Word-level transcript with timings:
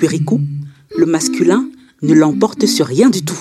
le 0.00 1.06
masculin 1.06 1.68
ne 2.02 2.14
l'emporte 2.14 2.66
sur 2.66 2.86
rien 2.86 3.10
du 3.10 3.24
tout. 3.24 3.38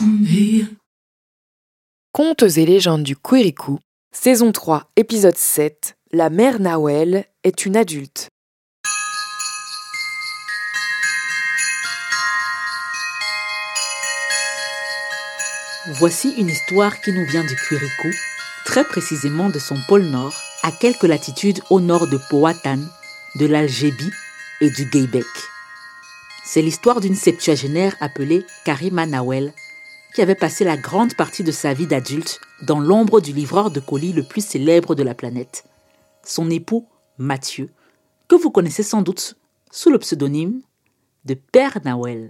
Contes 2.11 2.57
et 2.57 2.65
légendes 2.65 3.03
du 3.03 3.15
Quirikou, 3.15 3.79
saison 4.11 4.51
3, 4.51 4.89
épisode 4.95 5.37
7. 5.37 5.95
La 6.11 6.29
mère 6.29 6.59
Nawel 6.59 7.25
est 7.43 7.65
une 7.65 7.77
adulte. 7.77 8.29
Voici 15.99 16.33
une 16.37 16.47
histoire 16.49 16.99
qui 17.01 17.11
nous 17.11 17.25
vient 17.25 17.45
du 17.45 17.55
Quirikou, 17.55 18.09
très 18.65 18.83
précisément 18.83 19.49
de 19.49 19.59
son 19.59 19.77
pôle 19.87 20.05
nord, 20.05 20.33
à 20.63 20.71
quelques 20.71 21.03
latitudes 21.03 21.61
au 21.69 21.79
nord 21.79 22.07
de 22.07 22.17
Powhatan, 22.29 22.79
de 23.35 23.45
l'Algérie 23.45 24.11
et 24.59 24.71
du 24.71 24.85
Gaybec. 24.85 25.25
C'est 26.49 26.61
l'histoire 26.61 27.01
d'une 27.01 27.13
septuagénaire 27.13 27.97
appelée 27.99 28.45
Karima 28.63 29.05
Nawel, 29.05 29.51
qui 30.15 30.21
avait 30.21 30.33
passé 30.33 30.63
la 30.63 30.77
grande 30.77 31.13
partie 31.13 31.43
de 31.43 31.51
sa 31.51 31.73
vie 31.73 31.87
d'adulte 31.87 32.39
dans 32.65 32.79
l'ombre 32.79 33.19
du 33.19 33.33
livreur 33.33 33.69
de 33.69 33.81
colis 33.81 34.13
le 34.13 34.23
plus 34.23 34.45
célèbre 34.45 34.95
de 34.95 35.03
la 35.03 35.13
planète, 35.13 35.65
son 36.23 36.49
époux 36.49 36.85
Mathieu, 37.17 37.69
que 38.29 38.35
vous 38.35 38.49
connaissez 38.49 38.83
sans 38.83 39.01
doute 39.01 39.35
sous 39.71 39.89
le 39.89 39.99
pseudonyme 39.99 40.61
de 41.25 41.33
Père 41.33 41.79
Nawel. 41.83 42.29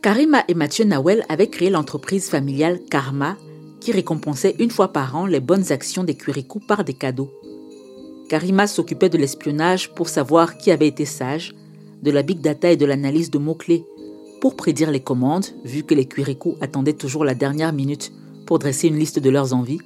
Karima 0.00 0.44
et 0.46 0.54
Mathieu 0.54 0.84
Nawel 0.84 1.24
avaient 1.28 1.50
créé 1.50 1.70
l'entreprise 1.70 2.28
familiale 2.28 2.78
Karma, 2.92 3.36
qui 3.80 3.90
récompensait 3.90 4.54
une 4.60 4.70
fois 4.70 4.92
par 4.92 5.16
an 5.16 5.26
les 5.26 5.40
bonnes 5.40 5.72
actions 5.72 6.04
des 6.04 6.14
Curicou 6.14 6.60
par 6.60 6.84
des 6.84 6.94
cadeaux. 6.94 7.32
Karima 8.28 8.68
s'occupait 8.68 9.08
de 9.08 9.18
l'espionnage 9.18 9.92
pour 9.94 10.08
savoir 10.08 10.58
qui 10.58 10.70
avait 10.70 10.86
été 10.86 11.04
sage, 11.04 11.54
de 12.04 12.10
la 12.10 12.22
big 12.22 12.40
data 12.40 12.70
et 12.70 12.76
de 12.76 12.84
l'analyse 12.84 13.30
de 13.30 13.38
mots-clés 13.38 13.86
pour 14.40 14.56
prédire 14.56 14.90
les 14.90 15.00
commandes, 15.00 15.46
vu 15.64 15.84
que 15.84 15.94
les 15.94 16.04
Curicou 16.04 16.56
attendaient 16.60 16.92
toujours 16.92 17.24
la 17.24 17.34
dernière 17.34 17.72
minute 17.72 18.12
pour 18.44 18.58
dresser 18.58 18.88
une 18.88 18.98
liste 18.98 19.18
de 19.18 19.30
leurs 19.30 19.54
envies. 19.54 19.80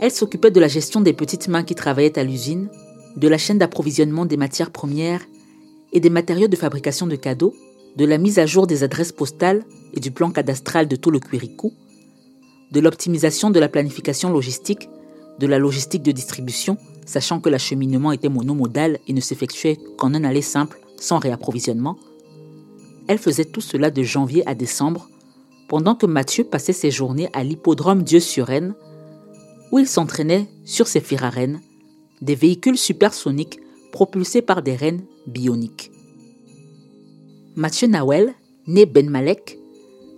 Elle 0.00 0.10
s'occupait 0.10 0.50
de 0.50 0.60
la 0.60 0.68
gestion 0.68 1.00
des 1.00 1.14
petites 1.14 1.48
mains 1.48 1.62
qui 1.62 1.74
travaillaient 1.74 2.18
à 2.18 2.24
l'usine, 2.24 2.68
de 3.16 3.26
la 3.26 3.38
chaîne 3.38 3.56
d'approvisionnement 3.56 4.26
des 4.26 4.36
matières 4.36 4.70
premières 4.70 5.22
et 5.92 6.00
des 6.00 6.10
matériaux 6.10 6.48
de 6.48 6.56
fabrication 6.56 7.06
de 7.06 7.16
cadeaux, 7.16 7.54
de 7.96 8.04
la 8.04 8.18
mise 8.18 8.38
à 8.38 8.44
jour 8.44 8.66
des 8.66 8.82
adresses 8.82 9.12
postales 9.12 9.64
et 9.94 10.00
du 10.00 10.10
plan 10.10 10.30
cadastral 10.30 10.88
de 10.88 10.96
tout 10.96 11.10
le 11.10 11.20
Quiricou, 11.20 11.72
de 12.70 12.80
l'optimisation 12.80 13.48
de 13.48 13.60
la 13.60 13.70
planification 13.70 14.28
logistique, 14.28 14.90
de 15.38 15.46
la 15.46 15.58
logistique 15.58 16.02
de 16.02 16.12
distribution, 16.12 16.76
sachant 17.06 17.40
que 17.40 17.48
l'acheminement 17.48 18.12
était 18.12 18.28
monomodal 18.28 18.98
et 19.08 19.14
ne 19.14 19.20
s'effectuait 19.20 19.78
qu'en 19.96 20.12
un 20.12 20.24
aller 20.24 20.42
simple, 20.42 20.83
sans 20.98 21.18
réapprovisionnement. 21.18 21.98
Elle 23.08 23.18
faisait 23.18 23.44
tout 23.44 23.60
cela 23.60 23.90
de 23.90 24.02
janvier 24.02 24.46
à 24.48 24.54
décembre, 24.54 25.08
pendant 25.68 25.94
que 25.94 26.06
Mathieu 26.06 26.44
passait 26.44 26.72
ses 26.72 26.90
journées 26.90 27.28
à 27.32 27.42
l'hippodrome 27.44 28.02
Dieu-sur-Rennes, 28.02 28.74
où 29.72 29.78
il 29.78 29.88
s'entraînait 29.88 30.48
sur 30.64 30.86
ses 30.86 31.02
rennes, 31.16 31.60
des 32.22 32.34
véhicules 32.34 32.78
supersoniques 32.78 33.58
propulsés 33.92 34.42
par 34.42 34.62
des 34.62 34.76
rennes 34.76 35.04
bioniques. 35.26 35.90
Mathieu 37.56 37.88
Nawel, 37.88 38.34
né 38.66 38.86
Ben 38.86 39.08
Malek, 39.08 39.58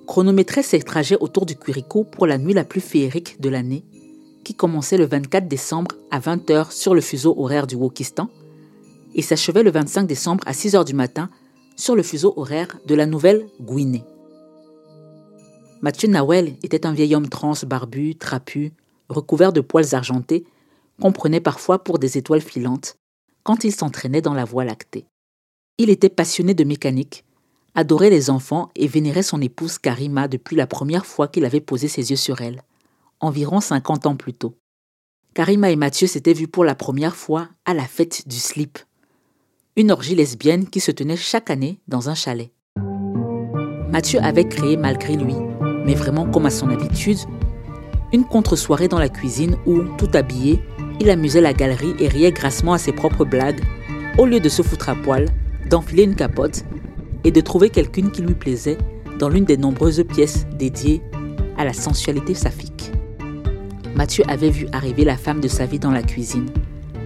chronométrait 0.06 0.62
ses 0.62 0.80
trajets 0.80 1.18
autour 1.20 1.46
du 1.46 1.56
Quirico 1.56 2.04
pour 2.04 2.26
la 2.26 2.38
nuit 2.38 2.54
la 2.54 2.64
plus 2.64 2.80
féerique 2.80 3.40
de 3.40 3.48
l'année, 3.48 3.84
qui 4.44 4.54
commençait 4.54 4.96
le 4.96 5.06
24 5.06 5.48
décembre 5.48 5.96
à 6.10 6.20
20h 6.20 6.70
sur 6.70 6.94
le 6.94 7.00
fuseau 7.00 7.34
horaire 7.36 7.66
du 7.66 7.74
Wokistan 7.74 8.30
et 9.16 9.22
s'achevait 9.22 9.64
le 9.64 9.72
25 9.72 10.06
décembre 10.06 10.44
à 10.46 10.52
6h 10.52 10.84
du 10.84 10.94
matin 10.94 11.30
sur 11.74 11.96
le 11.96 12.02
fuseau 12.02 12.34
horaire 12.36 12.78
de 12.86 12.94
la 12.94 13.06
Nouvelle-Guinée. 13.06 14.04
Mathieu 15.82 16.08
Nawel 16.08 16.56
était 16.62 16.86
un 16.86 16.92
vieil 16.92 17.14
homme 17.14 17.28
trans 17.28 17.54
barbu, 17.66 18.14
trapu, 18.14 18.72
recouvert 19.08 19.52
de 19.52 19.60
poils 19.60 19.94
argentés, 19.94 20.44
qu'on 21.00 21.12
prenait 21.12 21.40
parfois 21.40 21.82
pour 21.82 21.98
des 21.98 22.16
étoiles 22.18 22.40
filantes 22.40 22.96
quand 23.42 23.64
il 23.64 23.72
s'entraînait 23.72 24.22
dans 24.22 24.34
la 24.34 24.44
voie 24.44 24.64
lactée. 24.64 25.06
Il 25.78 25.90
était 25.90 26.08
passionné 26.08 26.54
de 26.54 26.64
mécanique, 26.64 27.24
adorait 27.74 28.10
les 28.10 28.30
enfants 28.30 28.70
et 28.74 28.88
vénérait 28.88 29.22
son 29.22 29.40
épouse 29.40 29.78
Karima 29.78 30.28
depuis 30.28 30.56
la 30.56 30.66
première 30.66 31.06
fois 31.06 31.28
qu'il 31.28 31.44
avait 31.44 31.60
posé 31.60 31.88
ses 31.88 32.10
yeux 32.10 32.16
sur 32.16 32.40
elle, 32.40 32.62
environ 33.20 33.60
50 33.60 34.06
ans 34.06 34.16
plus 34.16 34.34
tôt. 34.34 34.56
Karima 35.34 35.70
et 35.70 35.76
Mathieu 35.76 36.06
s'étaient 36.06 36.32
vus 36.32 36.48
pour 36.48 36.64
la 36.64 36.74
première 36.74 37.14
fois 37.14 37.48
à 37.66 37.74
la 37.74 37.86
fête 37.86 38.26
du 38.26 38.36
slip, 38.36 38.78
une 39.78 39.90
orgie 39.90 40.14
lesbienne 40.14 40.66
qui 40.66 40.80
se 40.80 40.90
tenait 40.90 41.16
chaque 41.16 41.50
année 41.50 41.80
dans 41.86 42.08
un 42.08 42.14
chalet. 42.14 42.50
Mathieu 43.90 44.18
avait 44.22 44.48
créé 44.48 44.78
malgré 44.78 45.16
lui, 45.16 45.34
mais 45.84 45.94
vraiment 45.94 46.26
comme 46.26 46.46
à 46.46 46.50
son 46.50 46.70
habitude, 46.70 47.18
une 48.10 48.24
contre-soirée 48.24 48.88
dans 48.88 48.98
la 48.98 49.10
cuisine 49.10 49.56
où, 49.66 49.82
tout 49.98 50.08
habillé, 50.14 50.60
il 50.98 51.10
amusait 51.10 51.42
la 51.42 51.52
galerie 51.52 51.94
et 51.98 52.08
riait 52.08 52.32
grassement 52.32 52.72
à 52.72 52.78
ses 52.78 52.92
propres 52.92 53.26
blagues, 53.26 53.60
au 54.16 54.24
lieu 54.24 54.40
de 54.40 54.48
se 54.48 54.62
foutre 54.62 54.88
à 54.88 54.94
poil, 54.94 55.28
d'enfiler 55.68 56.04
une 56.04 56.14
capote 56.14 56.64
et 57.24 57.30
de 57.30 57.40
trouver 57.42 57.68
quelqu'une 57.68 58.10
qui 58.10 58.22
lui 58.22 58.34
plaisait 58.34 58.78
dans 59.18 59.28
l'une 59.28 59.44
des 59.44 59.58
nombreuses 59.58 60.02
pièces 60.04 60.46
dédiées 60.54 61.02
à 61.58 61.66
la 61.66 61.74
sensualité 61.74 62.32
saphique. 62.32 62.92
Mathieu 63.94 64.24
avait 64.26 64.50
vu 64.50 64.68
arriver 64.72 65.04
la 65.04 65.18
femme 65.18 65.40
de 65.40 65.48
sa 65.48 65.66
vie 65.66 65.78
dans 65.78 65.90
la 65.90 66.02
cuisine, 66.02 66.48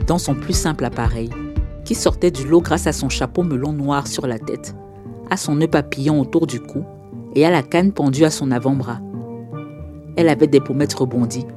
dans 0.06 0.18
son 0.18 0.34
plus 0.34 0.56
simple 0.56 0.84
appareil, 0.84 1.30
qui 1.90 1.96
sortait 1.96 2.30
du 2.30 2.46
lot 2.46 2.60
grâce 2.60 2.86
à 2.86 2.92
son 2.92 3.08
chapeau 3.08 3.42
melon 3.42 3.72
noir 3.72 4.06
sur 4.06 4.28
la 4.28 4.38
tête, 4.38 4.76
à 5.28 5.36
son 5.36 5.56
nœud 5.56 5.66
papillon 5.66 6.20
autour 6.20 6.46
du 6.46 6.60
cou 6.60 6.84
et 7.34 7.44
à 7.44 7.50
la 7.50 7.64
canne 7.64 7.90
pendue 7.90 8.22
à 8.22 8.30
son 8.30 8.52
avant-bras. 8.52 9.00
Elle 10.16 10.28
avait 10.28 10.46
des 10.46 10.60
pommettes 10.60 10.94
rebondies, 10.94 11.48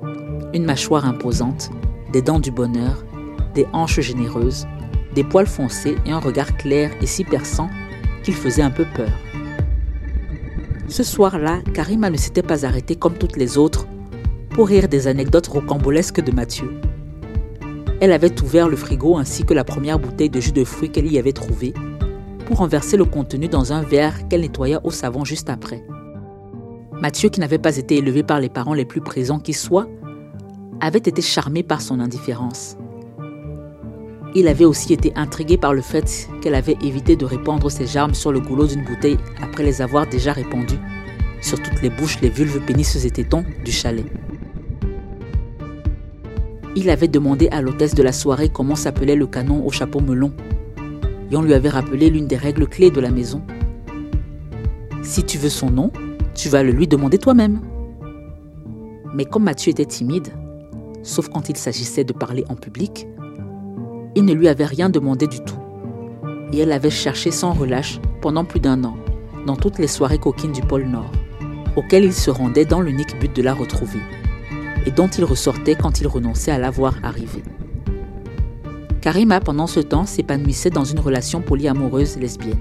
une 0.56 0.66
mâchoire 0.66 1.06
imposante, 1.06 1.70
des 2.14 2.24
dents 2.24 2.40
du 2.40 2.50
bonheur, 2.50 3.06
des 3.54 3.68
hanches 3.74 4.00
généreuses, 4.00 4.66
des 5.14 5.24
poils 5.24 5.46
foncés 5.46 5.98
et 6.08 6.12
un 6.12 6.18
regard 6.18 6.58
clair 6.58 6.90
et 7.00 7.06
si 7.06 7.24
perçant 7.24 7.70
qu'il 8.24 8.34
faisait 8.34 8.64
un 8.64 8.72
peu 8.72 8.86
peur. 8.96 9.12
Ce 10.88 11.04
soir-là, 11.04 11.60
Karima 11.76 12.10
ne 12.10 12.18
s'était 12.18 12.42
pas 12.42 12.66
arrêtée 12.66 12.96
comme 12.96 13.20
toutes 13.20 13.38
les 13.38 13.60
autres 13.60 13.86
pour 14.50 14.68
rire 14.68 14.88
des 14.88 15.06
anecdotes 15.06 15.46
rocambolesques 15.46 16.22
de 16.22 16.32
Mathieu. 16.32 16.72
Elle 18.02 18.12
avait 18.12 18.42
ouvert 18.42 18.68
le 18.68 18.76
frigo 18.76 19.18
ainsi 19.18 19.44
que 19.44 19.54
la 19.54 19.64
première 19.64 20.00
bouteille 20.00 20.30
de 20.30 20.40
jus 20.40 20.52
de 20.52 20.64
fruits 20.64 20.92
qu'elle 20.92 21.12
y 21.12 21.18
avait 21.18 21.34
trouvée 21.34 21.74
pour 22.46 22.58
renverser 22.58 22.98
le 22.98 23.06
contenu 23.06 23.48
dans 23.48 23.72
un 23.74 23.82
verre 23.82 24.28
qu'elle 24.28 24.42
nettoya 24.42 24.82
au 24.84 24.92
savon 24.92 25.24
juste 25.24 25.50
après. 25.50 25.84
Mathieu, 27.02 27.30
qui 27.30 27.40
n'avait 27.40 27.58
pas 27.58 27.78
été 27.78 27.98
élevé 27.98 28.24
par 28.24 28.40
les 28.40 28.50
parents 28.50 28.74
les 28.74 28.86
plus 28.86 29.02
présents 29.02 29.40
qui 29.40 29.54
soient, 29.54 29.88
avait 30.82 31.00
été 31.00 31.22
charmé 31.22 31.64
par 31.64 31.82
son 31.82 32.00
indifférence. 32.00 32.78
Il 34.36 34.48
avait 34.48 34.66
aussi 34.66 34.94
été 34.94 35.14
intrigué 35.16 35.58
par 35.58 35.74
le 35.74 35.82
fait 35.82 36.28
qu'elle 36.42 36.56
avait 36.56 36.78
évité 36.82 37.16
de 37.16 37.26
répandre 37.26 37.70
ses 37.70 37.86
germes 37.86 38.16
sur 38.16 38.32
le 38.32 38.40
goulot 38.40 38.68
d'une 38.68 38.84
bouteille 38.84 39.18
après 39.42 39.64
les 39.64 39.82
avoir 39.82 40.08
déjà 40.08 40.34
répandus 40.34 40.80
sur 41.42 41.62
toutes 41.62 41.82
les 41.82 41.90
bouches, 41.90 42.20
les 42.22 42.30
vulves, 42.30 42.60
pénis 42.62 43.06
et 43.06 43.12
tétons 43.12 43.44
du 43.64 43.72
chalet. 43.72 44.06
Il 46.76 46.90
avait 46.90 47.08
demandé 47.08 47.50
à 47.52 47.62
l'hôtesse 47.62 47.94
de 47.94 48.02
la 48.02 48.12
soirée 48.12 48.50
comment 48.50 48.76
s'appelait 48.76 49.16
le 49.16 49.28
canon 49.28 49.66
au 49.66 49.70
chapeau 49.70 50.00
melon. 50.00 50.32
Et 51.32 51.36
on 51.36 51.44
lui 51.44 51.54
avait 51.54 51.70
rappelé 51.70 52.10
l'une 52.10 52.26
des 52.26 52.36
règles 52.36 52.68
clés 52.68 52.90
de 52.90 53.00
la 53.00 53.12
maison. 53.12 53.44
Si 55.04 55.24
tu 55.24 55.38
veux 55.38 55.50
son 55.50 55.70
nom, 55.70 55.92
tu 56.34 56.50
vas 56.50 56.64
le 56.64 56.72
lui 56.72 56.88
demander 56.88 57.20
toi-même. 57.20 57.62
Mais 59.14 59.26
comme 59.26 59.44
Mathieu 59.44 59.70
était 59.70 59.86
timide, 59.86 60.30
sauf 61.04 61.30
quand 61.30 61.48
il 61.50 61.58
s'agissait 61.58 62.04
de 62.04 62.14
parler 62.14 62.44
en 62.50 62.56
public, 62.56 63.08
il 64.16 64.26
ne 64.26 64.34
lui 64.34 64.48
avait 64.48 64.66
rien 64.66 64.90
demandé 64.90 65.28
du 65.28 65.40
tout. 65.42 65.60
Et 66.52 66.60
elle 66.60 66.72
avait 66.72 66.90
cherché 66.90 67.30
sans 67.30 67.54
relâche 67.54 68.00
pendant 68.22 68.46
plus 68.46 68.60
d'un 68.60 68.84
an, 68.84 68.96
dans 69.46 69.56
toutes 69.56 69.78
les 69.78 69.88
soirées 69.88 70.18
coquines 70.18 70.52
du 70.52 70.62
pôle 70.62 70.86
Nord, 70.86 71.12
auxquelles 71.76 72.06
il 72.06 72.14
se 72.14 72.32
rendait 72.32 72.66
dans 72.66 72.82
l'unique 72.82 73.20
but 73.20 73.36
de 73.36 73.42
la 73.44 73.54
retrouver, 73.54 74.00
et 74.86 74.92
dont 74.92 75.08
il 75.08 75.24
ressortait 75.24 75.76
quand 75.76 76.02
il 76.02 76.08
renonçait 76.08 76.52
à 76.52 76.60
la 76.60 76.70
voir 76.70 76.96
arriver. 77.04 77.44
Karima, 79.02 79.40
pendant 79.40 79.68
ce 79.68 79.80
temps, 79.80 80.06
s'épanouissait 80.06 80.70
dans 80.70 80.86
une 80.86 81.00
relation 81.00 81.42
polyamoureuse 81.42 82.18
lesbienne. 82.18 82.60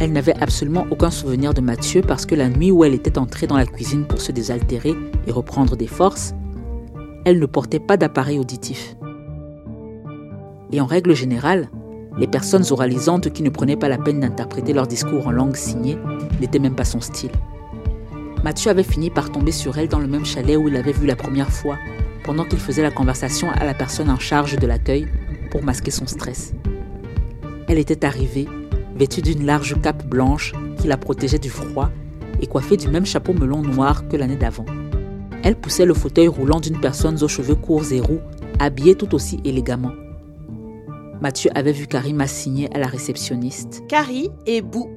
Elle 0.00 0.12
n'avait 0.12 0.36
absolument 0.42 0.86
aucun 0.90 1.10
souvenir 1.10 1.54
de 1.54 1.60
Mathieu 1.60 2.02
parce 2.02 2.26
que 2.26 2.34
la 2.34 2.48
nuit 2.48 2.70
où 2.70 2.84
elle 2.84 2.92
était 2.92 3.18
entrée 3.18 3.46
dans 3.46 3.56
la 3.56 3.66
cuisine 3.66 4.04
pour 4.04 4.20
se 4.20 4.32
désaltérer 4.32 4.94
et 5.26 5.32
reprendre 5.32 5.76
des 5.76 5.86
forces, 5.86 6.34
elle 7.24 7.38
ne 7.38 7.46
portait 7.46 7.78
pas 7.78 7.96
d'appareil 7.96 8.38
auditif. 8.38 8.96
Et 10.72 10.80
en 10.80 10.86
règle 10.86 11.14
générale, 11.14 11.70
les 12.18 12.26
personnes 12.26 12.64
oralisantes 12.70 13.32
qui 13.32 13.42
ne 13.42 13.50
prenaient 13.50 13.76
pas 13.76 13.88
la 13.88 13.98
peine 13.98 14.20
d'interpréter 14.20 14.72
leur 14.72 14.86
discours 14.86 15.26
en 15.26 15.30
langue 15.30 15.56
signée 15.56 15.96
n'étaient 16.40 16.58
même 16.58 16.74
pas 16.74 16.84
son 16.84 17.00
style. 17.00 17.30
Mathieu 18.44 18.70
avait 18.70 18.82
fini 18.82 19.08
par 19.08 19.30
tomber 19.30 19.52
sur 19.52 19.78
elle 19.78 19.88
dans 19.88 20.00
le 20.00 20.08
même 20.08 20.24
chalet 20.24 20.56
où 20.56 20.66
il 20.66 20.74
l'avait 20.74 20.92
vue 20.92 21.06
la 21.06 21.14
première 21.14 21.50
fois, 21.50 21.78
pendant 22.24 22.44
qu'il 22.44 22.58
faisait 22.58 22.82
la 22.82 22.90
conversation 22.90 23.48
à 23.50 23.64
la 23.64 23.74
personne 23.74 24.10
en 24.10 24.18
charge 24.18 24.56
de 24.56 24.66
l'accueil 24.66 25.06
pour 25.50 25.62
masquer 25.62 25.92
son 25.92 26.06
stress. 26.06 26.52
Elle 27.68 27.78
était 27.78 28.04
arrivée, 28.04 28.48
vêtue 28.96 29.22
d'une 29.22 29.46
large 29.46 29.80
cape 29.80 30.04
blanche 30.06 30.54
qui 30.78 30.88
la 30.88 30.96
protégeait 30.96 31.38
du 31.38 31.50
froid 31.50 31.90
et 32.40 32.48
coiffée 32.48 32.76
du 32.76 32.88
même 32.88 33.06
chapeau 33.06 33.32
melon 33.32 33.62
noir 33.62 34.08
que 34.08 34.16
l'année 34.16 34.36
d'avant. 34.36 34.66
Elle 35.44 35.56
poussait 35.56 35.86
le 35.86 35.94
fauteuil 35.94 36.28
roulant 36.28 36.60
d'une 36.60 36.80
personne 36.80 37.22
aux 37.22 37.28
cheveux 37.28 37.54
courts 37.54 37.92
et 37.92 38.00
roux, 38.00 38.20
habillée 38.58 38.96
tout 38.96 39.14
aussi 39.14 39.40
élégamment. 39.44 39.92
Mathieu 41.20 41.50
avait 41.54 41.72
vu 41.72 41.86
Karima 41.86 42.26
signer 42.26 42.74
à 42.74 42.80
la 42.80 42.88
réceptionniste. 42.88 43.84
Carrie 43.88 44.30
et 44.46 44.62
Bou. 44.62 44.90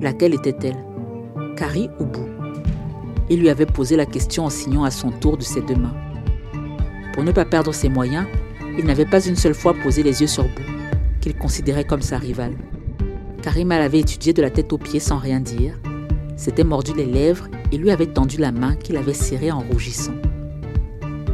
Laquelle 0.00 0.34
était-elle? 0.34 0.91
Carrie 1.56 1.90
ou 1.98 2.04
Bou 2.04 2.26
Il 3.28 3.40
lui 3.40 3.50
avait 3.50 3.66
posé 3.66 3.96
la 3.96 4.06
question 4.06 4.46
en 4.46 4.50
signant 4.50 4.84
à 4.84 4.90
son 4.90 5.10
tour 5.10 5.36
de 5.36 5.42
ses 5.42 5.60
deux 5.60 5.76
mains. 5.76 5.94
Pour 7.12 7.24
ne 7.24 7.32
pas 7.32 7.44
perdre 7.44 7.72
ses 7.72 7.88
moyens, 7.88 8.26
il 8.78 8.84
n'avait 8.84 9.06
pas 9.06 9.24
une 9.24 9.36
seule 9.36 9.54
fois 9.54 9.74
posé 9.74 10.02
les 10.02 10.20
yeux 10.20 10.26
sur 10.26 10.44
Bou, 10.44 10.62
qu'il 11.20 11.36
considérait 11.36 11.84
comme 11.84 12.02
sa 12.02 12.18
rivale. 12.18 12.56
Karima 13.42 13.78
l'avait 13.78 14.00
étudié 14.00 14.32
de 14.32 14.42
la 14.42 14.50
tête 14.50 14.72
aux 14.72 14.78
pieds 14.78 15.00
sans 15.00 15.18
rien 15.18 15.40
dire, 15.40 15.78
s'était 16.36 16.64
mordu 16.64 16.92
les 16.96 17.06
lèvres 17.06 17.48
et 17.70 17.76
lui 17.76 17.90
avait 17.90 18.06
tendu 18.06 18.38
la 18.38 18.52
main 18.52 18.74
qu'il 18.76 18.96
avait 18.96 19.12
serrée 19.12 19.52
en 19.52 19.60
rougissant. 19.60 20.14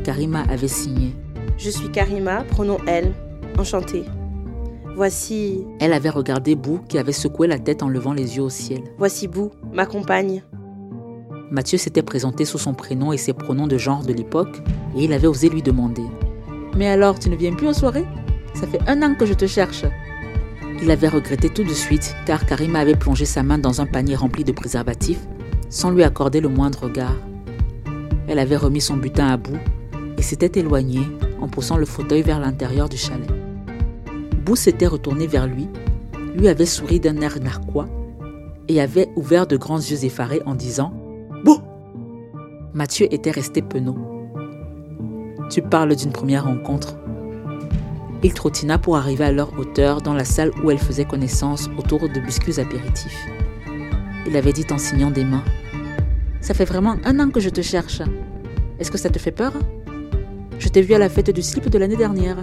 Karima 0.04 0.42
avait 0.48 0.68
signé. 0.68 1.14
Je 1.56 1.70
suis 1.70 1.90
Karima, 1.90 2.44
pronom 2.44 2.78
elle. 2.86 3.12
Enchantée. 3.58 4.04
Voici. 4.98 5.64
Elle 5.78 5.92
avait 5.92 6.10
regardé 6.10 6.56
Bou 6.56 6.80
qui 6.88 6.98
avait 6.98 7.12
secoué 7.12 7.46
la 7.46 7.60
tête 7.60 7.84
en 7.84 7.88
levant 7.88 8.12
les 8.12 8.36
yeux 8.36 8.42
au 8.42 8.50
ciel. 8.50 8.82
Voici 8.98 9.28
Bou, 9.28 9.52
ma 9.72 9.86
compagne. 9.86 10.42
Mathieu 11.52 11.78
s'était 11.78 12.02
présenté 12.02 12.44
sous 12.44 12.58
son 12.58 12.74
prénom 12.74 13.12
et 13.12 13.16
ses 13.16 13.32
pronoms 13.32 13.68
de 13.68 13.78
genre 13.78 14.02
de 14.02 14.12
l'époque 14.12 14.60
et 14.96 15.04
il 15.04 15.12
avait 15.12 15.28
osé 15.28 15.50
lui 15.50 15.62
demander 15.62 16.02
Mais 16.76 16.88
alors, 16.88 17.16
tu 17.20 17.30
ne 17.30 17.36
viens 17.36 17.54
plus 17.54 17.68
aux 17.68 17.74
soirées 17.74 18.06
Ça 18.54 18.66
fait 18.66 18.80
un 18.88 19.00
an 19.04 19.14
que 19.14 19.24
je 19.24 19.34
te 19.34 19.46
cherche. 19.46 19.84
Il 20.82 20.90
avait 20.90 21.06
regretté 21.06 21.48
tout 21.48 21.62
de 21.62 21.74
suite 21.74 22.16
car 22.26 22.44
Karima 22.44 22.80
avait 22.80 22.96
plongé 22.96 23.24
sa 23.24 23.44
main 23.44 23.58
dans 23.58 23.80
un 23.80 23.86
panier 23.86 24.16
rempli 24.16 24.42
de 24.42 24.50
préservatifs 24.50 25.28
sans 25.70 25.92
lui 25.92 26.02
accorder 26.02 26.40
le 26.40 26.48
moindre 26.48 26.82
regard. 26.82 27.14
Elle 28.26 28.40
avait 28.40 28.56
remis 28.56 28.80
son 28.80 28.96
butin 28.96 29.28
à 29.28 29.36
bout 29.36 29.60
et 30.16 30.22
s'était 30.22 30.58
éloignée 30.58 31.06
en 31.40 31.46
poussant 31.46 31.76
le 31.76 31.86
fauteuil 31.86 32.22
vers 32.22 32.40
l'intérieur 32.40 32.88
du 32.88 32.96
chalet. 32.96 33.37
Bou 34.48 34.56
s'était 34.56 34.86
retourné 34.86 35.26
vers 35.26 35.46
lui, 35.46 35.68
lui 36.34 36.48
avait 36.48 36.64
souri 36.64 37.00
d'un 37.00 37.20
air 37.20 37.38
narquois 37.38 37.84
et 38.66 38.80
avait 38.80 39.10
ouvert 39.14 39.46
de 39.46 39.58
grands 39.58 39.76
yeux 39.76 40.06
effarés 40.06 40.40
en 40.46 40.54
disant 40.54 40.94
Bou 41.44 41.60
Mathieu 42.72 43.12
était 43.12 43.30
resté 43.30 43.60
penaud. 43.60 43.98
Tu 45.50 45.60
parles 45.60 45.94
d'une 45.94 46.12
première 46.12 46.46
rencontre. 46.46 46.96
Il 48.22 48.32
trottina 48.32 48.78
pour 48.78 48.96
arriver 48.96 49.24
à 49.24 49.32
leur 49.32 49.52
hauteur 49.58 50.00
dans 50.00 50.14
la 50.14 50.24
salle 50.24 50.52
où 50.64 50.70
elle 50.70 50.78
faisait 50.78 51.04
connaissance 51.04 51.68
autour 51.76 52.08
de 52.08 52.18
biscuits 52.18 52.58
apéritifs. 52.58 53.26
Il 54.26 54.34
avait 54.34 54.54
dit 54.54 54.66
en 54.70 54.78
signant 54.78 55.10
des 55.10 55.26
mains 55.26 55.44
Ça 56.40 56.54
fait 56.54 56.64
vraiment 56.64 56.96
un 57.04 57.20
an 57.20 57.28
que 57.28 57.40
je 57.40 57.50
te 57.50 57.60
cherche. 57.60 58.00
Est-ce 58.78 58.90
que 58.90 58.96
ça 58.96 59.10
te 59.10 59.18
fait 59.18 59.30
peur? 59.30 59.52
Je 60.58 60.70
t'ai 60.70 60.80
vu 60.80 60.94
à 60.94 60.98
la 60.98 61.10
fête 61.10 61.32
du 61.32 61.42
slip 61.42 61.68
de 61.68 61.76
l'année 61.76 61.96
dernière. 61.96 62.38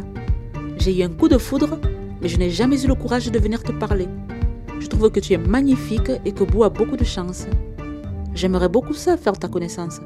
J'ai 0.86 1.00
eu 1.00 1.02
un 1.02 1.10
coup 1.10 1.28
de 1.28 1.40
foudre, 1.40 1.80
mais 2.22 2.28
je 2.28 2.38
n'ai 2.38 2.52
jamais 2.52 2.80
eu 2.84 2.88
le 2.88 2.94
courage 2.94 3.32
de 3.32 3.40
venir 3.40 3.64
te 3.64 3.72
parler. 3.72 4.08
Je 4.80 4.86
trouve 4.86 5.10
que 5.10 5.20
tu 5.20 5.34
es 5.34 5.38
magnifique 5.40 6.12
et 6.24 6.32
que 6.32 6.44
Bou 6.44 6.64
a 6.64 6.70
beaucoup 6.70 6.96
de 6.96 7.04
chance. 7.04 7.48
J'aimerais 8.36 8.70
beaucoup 8.70 8.94
ça, 8.94 9.18
faire 9.18 9.34
ta 9.34 9.48
connaissance. 9.48 10.00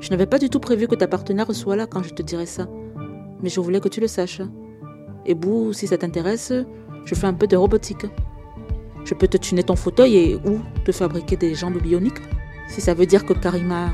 Je 0.00 0.08
n'avais 0.10 0.26
pas 0.26 0.38
du 0.38 0.48
tout 0.48 0.60
prévu 0.60 0.86
que 0.86 0.94
ta 0.94 1.08
partenaire 1.08 1.52
soit 1.52 1.74
là 1.74 1.88
quand 1.88 2.04
je 2.04 2.14
te 2.14 2.22
dirais 2.22 2.46
ça, 2.46 2.68
mais 3.42 3.48
je 3.48 3.58
voulais 3.58 3.80
que 3.80 3.88
tu 3.88 4.00
le 4.00 4.06
saches. 4.06 4.42
Et 5.26 5.34
Bou, 5.34 5.72
si 5.72 5.88
ça 5.88 5.98
t'intéresse, 5.98 6.52
je 7.04 7.14
fais 7.16 7.26
un 7.26 7.34
peu 7.34 7.48
de 7.48 7.56
robotique. 7.56 8.06
Je 9.04 9.14
peux 9.14 9.26
te 9.26 9.36
tuner 9.36 9.64
ton 9.64 9.74
fauteuil 9.74 10.16
et 10.16 10.36
ou 10.36 10.60
te 10.84 10.92
fabriquer 10.92 11.36
des 11.36 11.56
jambes 11.56 11.82
bioniques, 11.82 12.22
si 12.68 12.80
ça 12.80 12.94
veut 12.94 13.06
dire 13.06 13.26
que 13.26 13.32
Karima 13.32 13.90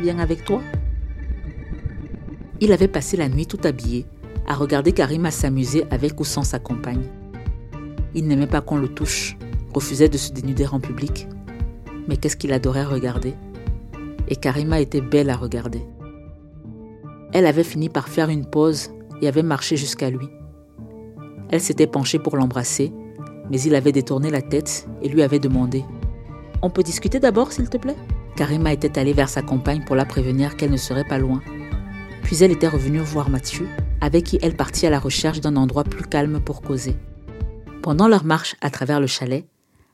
vient 0.00 0.18
avec 0.18 0.44
toi. 0.44 0.60
Il 2.60 2.72
avait 2.72 2.88
passé 2.88 3.16
la 3.16 3.28
nuit 3.28 3.46
tout 3.46 3.60
habillé, 3.62 4.06
à 4.46 4.54
regarder 4.54 4.92
Karima 4.92 5.30
s'amuser 5.30 5.84
avec 5.90 6.20
ou 6.20 6.24
sans 6.24 6.42
sa 6.42 6.58
compagne. 6.58 7.06
Il 8.14 8.26
n'aimait 8.26 8.46
pas 8.46 8.60
qu'on 8.60 8.76
le 8.76 8.88
touche, 8.88 9.36
refusait 9.72 10.08
de 10.08 10.18
se 10.18 10.32
dénuder 10.32 10.66
en 10.66 10.80
public. 10.80 11.26
Mais 12.08 12.16
qu'est-ce 12.16 12.36
qu'il 12.36 12.52
adorait 12.52 12.84
regarder? 12.84 13.34
Et 14.28 14.36
Karima 14.36 14.80
était 14.80 15.00
belle 15.00 15.30
à 15.30 15.36
regarder. 15.36 15.82
Elle 17.32 17.46
avait 17.46 17.64
fini 17.64 17.88
par 17.88 18.08
faire 18.08 18.28
une 18.28 18.46
pause 18.46 18.90
et 19.20 19.28
avait 19.28 19.42
marché 19.42 19.76
jusqu'à 19.76 20.10
lui. 20.10 20.28
Elle 21.50 21.60
s'était 21.60 21.86
penchée 21.86 22.18
pour 22.18 22.36
l'embrasser, 22.36 22.92
mais 23.50 23.60
il 23.60 23.74
avait 23.74 23.92
détourné 23.92 24.30
la 24.30 24.42
tête 24.42 24.88
et 25.02 25.08
lui 25.08 25.22
avait 25.22 25.38
demandé 25.38 25.84
On 26.62 26.70
peut 26.70 26.82
discuter 26.82 27.18
d'abord, 27.18 27.52
s'il 27.52 27.68
te 27.68 27.76
plaît? 27.76 27.96
Karima 28.36 28.72
était 28.72 28.98
allée 28.98 29.12
vers 29.12 29.28
sa 29.28 29.42
compagne 29.42 29.84
pour 29.84 29.96
la 29.96 30.04
prévenir 30.04 30.56
qu'elle 30.56 30.70
ne 30.70 30.76
serait 30.76 31.04
pas 31.04 31.18
loin 31.18 31.40
puis 32.24 32.42
elle 32.42 32.50
était 32.50 32.68
revenue 32.68 32.98
voir 32.98 33.28
Mathieu, 33.30 33.68
avec 34.04 34.24
qui 34.24 34.38
elle 34.42 34.54
partit 34.54 34.86
à 34.86 34.90
la 34.90 35.00
recherche 35.00 35.40
d'un 35.40 35.56
endroit 35.56 35.82
plus 35.82 36.04
calme 36.04 36.38
pour 36.38 36.60
causer. 36.60 36.94
Pendant 37.82 38.06
leur 38.06 38.24
marche 38.24 38.54
à 38.60 38.68
travers 38.68 39.00
le 39.00 39.06
chalet, 39.06 39.46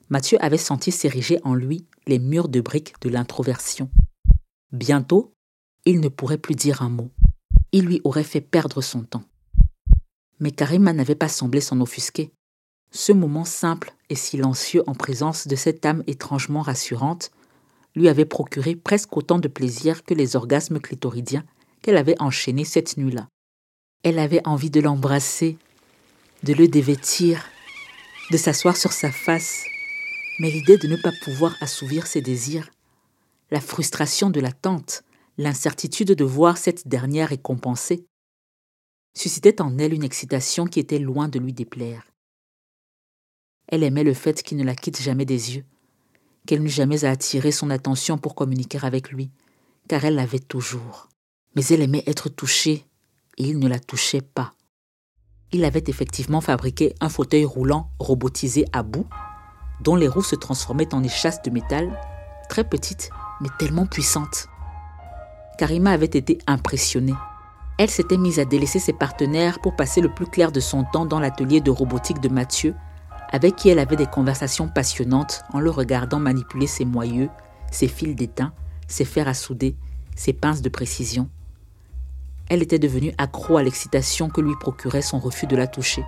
Mathieu 0.09 0.37
avait 0.41 0.59
senti 0.59 0.91
s'ériger 0.91 1.39
en 1.45 1.55
lui 1.55 1.87
les 2.09 2.19
murs 2.19 2.49
de 2.49 2.61
briques 2.61 2.95
de 3.03 3.09
l'introversion. 3.09 3.89
Bientôt, 4.73 5.33
il 5.85 6.01
ne 6.01 6.09
pourrait 6.09 6.39
plus 6.39 6.57
dire 6.57 6.83
un 6.83 6.89
mot. 6.89 7.13
Il 7.71 7.85
lui 7.85 8.01
aurait 8.03 8.25
fait 8.25 8.41
perdre 8.41 8.83
son 8.83 9.03
temps. 9.03 9.23
Mais 10.41 10.51
Karima 10.51 10.93
n'avait 10.93 11.15
pas 11.15 11.29
semblé 11.29 11.61
s'en 11.61 11.81
offusquer. 11.81 12.33
Ce 12.91 13.13
moment 13.13 13.45
simple 13.45 13.95
et 14.09 14.17
silencieux 14.17 14.83
en 14.89 14.95
présence 14.95 15.47
de 15.47 15.55
cette 15.55 15.87
âme 15.87 16.03
étrangement 16.09 16.63
rassurante 16.63 17.31
lui 17.95 18.09
avait 18.09 18.25
procuré 18.25 18.75
presque 18.75 19.17
autant 19.17 19.39
de 19.39 19.47
plaisir 19.47 20.03
que 20.03 20.15
les 20.15 20.35
orgasmes 20.35 20.81
clitoridiens 20.81 21.45
qu'elle 21.81 21.97
avait 21.97 22.21
enchaîné 22.21 22.65
cette 22.65 22.97
nuit-là. 22.97 23.29
Elle 24.03 24.19
avait 24.19 24.47
envie 24.47 24.71
de 24.71 24.81
l'embrasser, 24.81 25.59
de 26.43 26.55
le 26.55 26.69
dévêtir, 26.69 27.45
de 28.31 28.37
s'asseoir 28.39 28.77
sur 28.77 28.93
sa 28.93 29.13
face, 29.13 29.65
mais 30.39 30.51
l'idée 30.51 30.79
de 30.79 30.89
ne 30.89 30.97
pas 30.97 31.13
pouvoir 31.23 31.55
assouvir 31.61 32.07
ses 32.07 32.23
désirs, 32.23 32.71
la 33.51 33.61
frustration 33.61 34.31
de 34.31 34.41
l'attente, 34.41 35.03
l'incertitude 35.37 36.13
de 36.13 36.25
voir 36.25 36.57
cette 36.57 36.89
dernière 36.89 37.29
récompensée, 37.29 38.07
suscitait 39.15 39.61
en 39.61 39.77
elle 39.79 39.93
une 39.93 40.05
excitation 40.05 40.65
qui 40.65 40.81
était 40.81 40.99
loin 40.99 41.29
de 41.29 41.39
lui 41.39 41.53
déplaire. 41.53 42.07
Elle 43.69 43.83
aimait 43.83 44.05
le 44.05 44.15
fait 44.15 44.43
qu'il 44.43 44.57
ne 44.57 44.65
la 44.65 44.75
quitte 44.75 45.03
jamais 45.03 45.27
des 45.27 45.57
yeux, 45.57 45.65
qu'elle 46.47 46.63
n'eût 46.63 46.69
jamais 46.69 47.05
à 47.05 47.11
attirer 47.11 47.53
son 47.53 47.69
attention 47.69 48.17
pour 48.17 48.35
communiquer 48.35 48.79
avec 48.83 49.11
lui, 49.11 49.31
car 49.89 50.05
elle 50.05 50.15
l'avait 50.15 50.39
toujours 50.39 51.11
mais 51.55 51.65
elle 51.67 51.83
aimait 51.83 52.05
être 52.07 52.29
touchée 52.29 52.85
et 53.41 53.43
il 53.43 53.59
ne 53.59 53.69
la 53.69 53.79
touchait 53.79 54.21
pas. 54.21 54.53
Il 55.51 55.65
avait 55.65 55.85
effectivement 55.87 56.43
fabriqué 56.43 56.95
un 57.01 57.09
fauteuil 57.09 57.47
roulant 57.47 57.91
robotisé 57.99 58.67
à 58.75 58.83
bout, 58.83 59.07
dont 59.81 59.97
les 59.97 60.09
roues 60.09 60.23
se 60.23 60.37
transformaient 60.37 60.95
en 60.95 61.03
échasses 61.03 61.41
de 61.41 61.51
métal, 61.51 61.99
très 62.51 62.65
petites 62.65 63.11
mais 63.41 63.49
tellement 63.59 63.87
puissantes. 63.87 64.47
Karima 65.57 65.93
avait 65.93 66.05
été 66.05 66.37
impressionnée. 66.47 67.15
Elle 67.79 67.89
s'était 67.89 68.19
mise 68.19 68.39
à 68.39 68.45
délaisser 68.45 68.79
ses 68.79 68.93
partenaires 68.93 69.59
pour 69.61 69.75
passer 69.75 70.03
le 70.03 70.13
plus 70.13 70.27
clair 70.27 70.53
de 70.53 70.61
son 70.61 70.85
temps 70.85 71.07
dans 71.07 71.19
l'atelier 71.19 71.63
de 71.63 71.71
robotique 71.71 72.21
de 72.21 72.29
Mathieu, 72.29 72.75
avec 73.33 73.57
qui 73.57 73.71
elle 73.71 73.79
avait 73.79 73.97
des 73.97 74.07
conversations 74.07 74.69
passionnantes 74.69 75.45
en 75.55 75.61
le 75.61 75.71
regardant 75.71 76.21
manipuler 76.21 76.67
ses 76.67 76.85
moyeux, 76.85 77.31
ses 77.73 77.89
fils 77.89 78.15
d'étain, 78.15 78.53
ses 78.87 79.07
fers 79.07 79.29
à 79.29 79.35
souder, 79.35 79.77
ses 80.15 80.35
pinces 80.35 80.61
de 80.61 80.69
précision 80.69 81.31
elle 82.51 82.63
était 82.63 82.81
devenue 82.81 83.15
accro 83.17 83.57
à 83.57 83.63
l'excitation 83.63 84.29
que 84.29 84.41
lui 84.41 84.55
procurait 84.59 85.03
son 85.03 85.21
refus 85.21 85.47
de 85.47 85.57
la 85.57 85.69
toucher. 85.69 86.05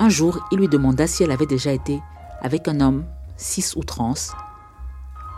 Un 0.00 0.08
jour, 0.08 0.40
il 0.50 0.58
lui 0.58 0.68
demanda 0.68 1.06
si 1.06 1.22
elle 1.22 1.30
avait 1.30 1.46
déjà 1.46 1.72
été 1.72 2.00
avec 2.40 2.66
un 2.68 2.80
homme, 2.80 3.04
cis 3.36 3.76
ou 3.76 3.84
trans, 3.84 4.14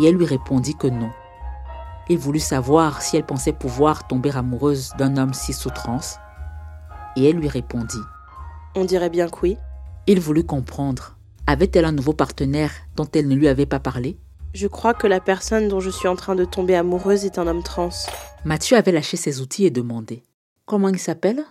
et 0.01 0.07
elle 0.07 0.15
lui 0.15 0.25
répondit 0.25 0.77
que 0.77 0.87
non. 0.87 1.11
Il 2.09 2.19
voulut 2.19 2.39
savoir 2.39 3.03
si 3.03 3.17
elle 3.17 3.27
pensait 3.27 3.53
pouvoir 3.53 4.07
tomber 4.07 4.35
amoureuse 4.35 4.93
d'un 4.97 5.17
homme 5.17 5.35
cis 5.35 5.67
ou 5.67 5.71
trans, 5.71 6.01
et 7.17 7.29
elle 7.29 7.37
lui 7.37 7.49
répondit. 7.49 8.01
On 8.77 8.85
dirait 8.85 9.11
bien 9.11 9.29
que 9.29 9.41
oui. 9.43 9.59
Il 10.07 10.21
voulut 10.21 10.45
comprendre. 10.45 11.17
Avait-elle 11.47 11.85
un 11.85 11.93
nouveau 11.93 12.13
partenaire 12.13 12.71
dont 12.95 13.09
elle 13.13 13.27
ne 13.27 13.35
lui 13.35 13.49
avait 13.49 13.67
pas 13.67 13.81
parlé? 13.81 14.19
Je 14.59 14.67
crois 14.67 14.93
que 14.93 15.07
la 15.07 15.21
personne 15.21 15.69
dont 15.69 15.79
je 15.79 15.89
suis 15.89 16.09
en 16.09 16.17
train 16.17 16.35
de 16.35 16.45
tomber 16.45 16.75
amoureuse 16.75 17.25
est 17.25 17.39
un 17.39 17.47
homme 17.47 17.63
trans. 17.63 17.91
Mathieu 18.45 18.77
avait 18.77 18.91
lâché 18.91 19.17
ses 19.17 19.41
outils 19.41 19.65
et 19.65 19.71
demandé 19.71 20.25
Comment 20.65 20.89
il 20.89 20.99
s'appelle? 20.99 21.45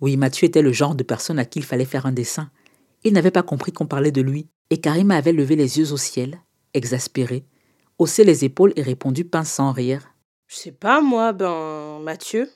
Oui, 0.00 0.16
Mathieu 0.16 0.46
était 0.48 0.60
le 0.60 0.72
genre 0.72 0.96
de 0.96 1.04
personne 1.04 1.38
à 1.38 1.44
qui 1.44 1.60
il 1.60 1.64
fallait 1.64 1.84
faire 1.84 2.06
un 2.06 2.12
dessin. 2.12 2.50
Il 3.04 3.12
n'avait 3.12 3.30
pas 3.30 3.44
compris 3.44 3.70
qu'on 3.70 3.86
parlait 3.86 4.10
de 4.10 4.20
lui, 4.20 4.48
et 4.70 4.80
Karima 4.80 5.14
avait 5.14 5.32
levé 5.32 5.54
les 5.54 5.78
yeux 5.78 5.92
au 5.92 5.96
ciel, 5.96 6.40
exaspérée, 6.74 7.44
haussé 7.98 8.24
les 8.24 8.44
épaules 8.44 8.72
et 8.74 8.82
répondu 8.82 9.24
pince 9.24 9.52
sans 9.52 9.70
rire. 9.70 10.12
Je 10.48 10.56
sais 10.56 10.72
pas, 10.72 11.00
moi, 11.00 11.32
ben. 11.32 12.00
Mathieu. 12.00 12.50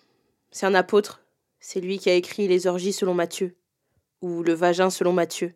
C'est 0.51 0.67
un 0.67 0.75
apôtre. 0.75 1.23
C'est 1.61 1.81
lui 1.81 2.01
qui 2.01 2.11
a 2.11 2.15
écrit 2.15 2.49
Les 2.49 2.67
orgies 2.67 2.93
selon 2.93 3.15
Matthieu. 3.15 3.57
Ou 4.23 4.43
Le 4.43 4.55
vagin 4.55 4.91
selon 4.91 5.13
Matthieu. 5.13 5.55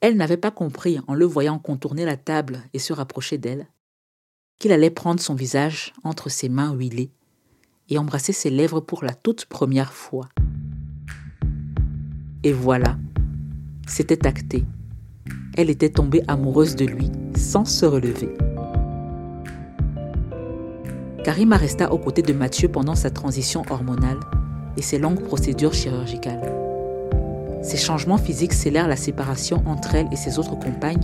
Elle 0.00 0.16
n'avait 0.16 0.36
pas 0.36 0.50
compris, 0.50 0.98
en 1.06 1.14
le 1.14 1.24
voyant 1.24 1.58
contourner 1.58 2.04
la 2.04 2.16
table 2.16 2.60
et 2.74 2.78
se 2.78 2.92
rapprocher 2.92 3.38
d'elle, 3.38 3.66
qu'il 4.58 4.72
allait 4.72 4.90
prendre 4.90 5.20
son 5.20 5.34
visage 5.34 5.94
entre 6.04 6.28
ses 6.28 6.48
mains 6.48 6.74
huilées 6.74 7.10
et 7.88 7.98
embrasser 7.98 8.32
ses 8.32 8.50
lèvres 8.50 8.80
pour 8.80 9.04
la 9.04 9.14
toute 9.14 9.46
première 9.46 9.92
fois. 9.92 10.28
Et 12.42 12.52
voilà, 12.52 12.98
c'était 13.86 14.26
acté. 14.26 14.64
Elle 15.56 15.70
était 15.70 15.90
tombée 15.90 16.22
amoureuse 16.28 16.76
de 16.76 16.84
lui 16.84 17.10
sans 17.36 17.64
se 17.64 17.86
relever. 17.86 18.28
Karima 21.24 21.56
resta 21.56 21.92
aux 21.92 21.98
côtés 21.98 22.22
de 22.22 22.32
Mathieu 22.32 22.68
pendant 22.68 22.94
sa 22.94 23.10
transition 23.10 23.62
hormonale 23.68 24.20
et 24.76 24.82
ses 24.82 24.98
longues 24.98 25.24
procédures 25.24 25.74
chirurgicales. 25.74 26.55
Ces 27.66 27.76
changements 27.76 28.16
physiques 28.16 28.52
scellèrent 28.52 28.86
la 28.86 28.94
séparation 28.94 29.60
entre 29.66 29.96
elle 29.96 30.06
et 30.12 30.16
ses 30.16 30.38
autres 30.38 30.56
compagnes, 30.56 31.02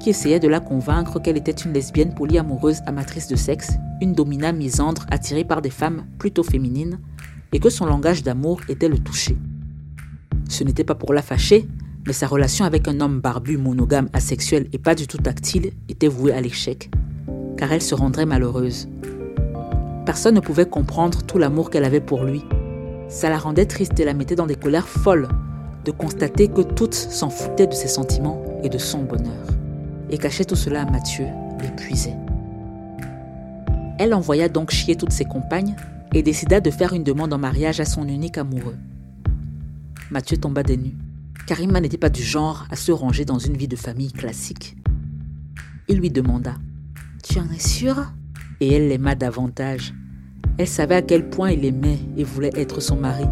qui 0.00 0.10
essayaient 0.10 0.40
de 0.40 0.48
la 0.48 0.58
convaincre 0.58 1.20
qu'elle 1.20 1.36
était 1.36 1.52
une 1.52 1.72
lesbienne 1.72 2.12
polyamoureuse 2.12 2.80
amatrice 2.86 3.28
de 3.28 3.36
sexe, 3.36 3.70
une 4.00 4.12
domina 4.12 4.50
misandre 4.50 5.06
attirée 5.12 5.44
par 5.44 5.62
des 5.62 5.70
femmes 5.70 6.04
plutôt 6.18 6.42
féminines, 6.42 6.98
et 7.52 7.60
que 7.60 7.70
son 7.70 7.86
langage 7.86 8.24
d'amour 8.24 8.62
était 8.68 8.88
le 8.88 8.98
toucher. 8.98 9.36
Ce 10.48 10.64
n'était 10.64 10.82
pas 10.82 10.96
pour 10.96 11.14
la 11.14 11.22
fâcher, 11.22 11.68
mais 12.04 12.12
sa 12.12 12.26
relation 12.26 12.64
avec 12.64 12.88
un 12.88 13.00
homme 13.00 13.20
barbu, 13.20 13.56
monogame, 13.56 14.08
asexuel 14.12 14.66
et 14.72 14.78
pas 14.78 14.96
du 14.96 15.06
tout 15.06 15.18
tactile 15.18 15.70
était 15.88 16.08
vouée 16.08 16.32
à 16.32 16.40
l'échec, 16.40 16.90
car 17.56 17.70
elle 17.70 17.80
se 17.80 17.94
rendrait 17.94 18.26
malheureuse. 18.26 18.88
Personne 20.04 20.34
ne 20.34 20.40
pouvait 20.40 20.68
comprendre 20.68 21.22
tout 21.22 21.38
l'amour 21.38 21.70
qu'elle 21.70 21.84
avait 21.84 22.00
pour 22.00 22.24
lui. 22.24 22.42
Ça 23.08 23.30
la 23.30 23.38
rendait 23.38 23.66
triste 23.66 24.00
et 24.00 24.04
la 24.04 24.14
mettait 24.14 24.34
dans 24.34 24.46
des 24.46 24.56
colères 24.56 24.88
folles 24.88 25.28
de 25.86 25.92
constater 25.92 26.48
que 26.48 26.62
toutes 26.62 26.94
s'en 26.94 27.30
foutaient 27.30 27.68
de 27.68 27.72
ses 27.72 27.86
sentiments 27.86 28.42
et 28.64 28.68
de 28.68 28.76
son 28.76 29.04
bonheur. 29.04 29.46
Et 30.10 30.18
cachait 30.18 30.44
tout 30.44 30.56
cela 30.56 30.82
à 30.82 30.90
Mathieu, 30.90 31.26
l'épuisait. 31.62 32.16
Elle 33.98 34.12
envoya 34.12 34.48
donc 34.48 34.72
chier 34.72 34.96
toutes 34.96 35.12
ses 35.12 35.24
compagnes 35.24 35.76
et 36.12 36.22
décida 36.22 36.60
de 36.60 36.70
faire 36.70 36.92
une 36.92 37.04
demande 37.04 37.32
en 37.32 37.38
mariage 37.38 37.78
à 37.78 37.84
son 37.84 38.06
unique 38.08 38.36
amoureux. 38.36 38.76
Mathieu 40.10 40.36
tomba 40.36 40.64
des 40.64 40.76
nues. 40.76 40.96
Karima 41.46 41.80
n'était 41.80 41.98
pas 41.98 42.10
du 42.10 42.22
genre 42.22 42.66
à 42.70 42.76
se 42.76 42.90
ranger 42.90 43.24
dans 43.24 43.38
une 43.38 43.56
vie 43.56 43.68
de 43.68 43.76
famille 43.76 44.12
classique. 44.12 44.76
Il 45.88 45.98
lui 45.98 46.10
demanda 46.10 46.54
Tu 47.22 47.38
en 47.38 47.48
es 47.52 47.60
sûre 47.60 48.12
Et 48.60 48.72
elle 48.72 48.88
l'aima 48.88 49.14
davantage. 49.14 49.94
Elle 50.58 50.66
savait 50.66 50.96
à 50.96 51.02
quel 51.02 51.30
point 51.30 51.52
il 51.52 51.64
aimait 51.64 52.00
et 52.16 52.24
voulait 52.24 52.52
être 52.56 52.80
son 52.80 52.96
mari. 52.96 53.26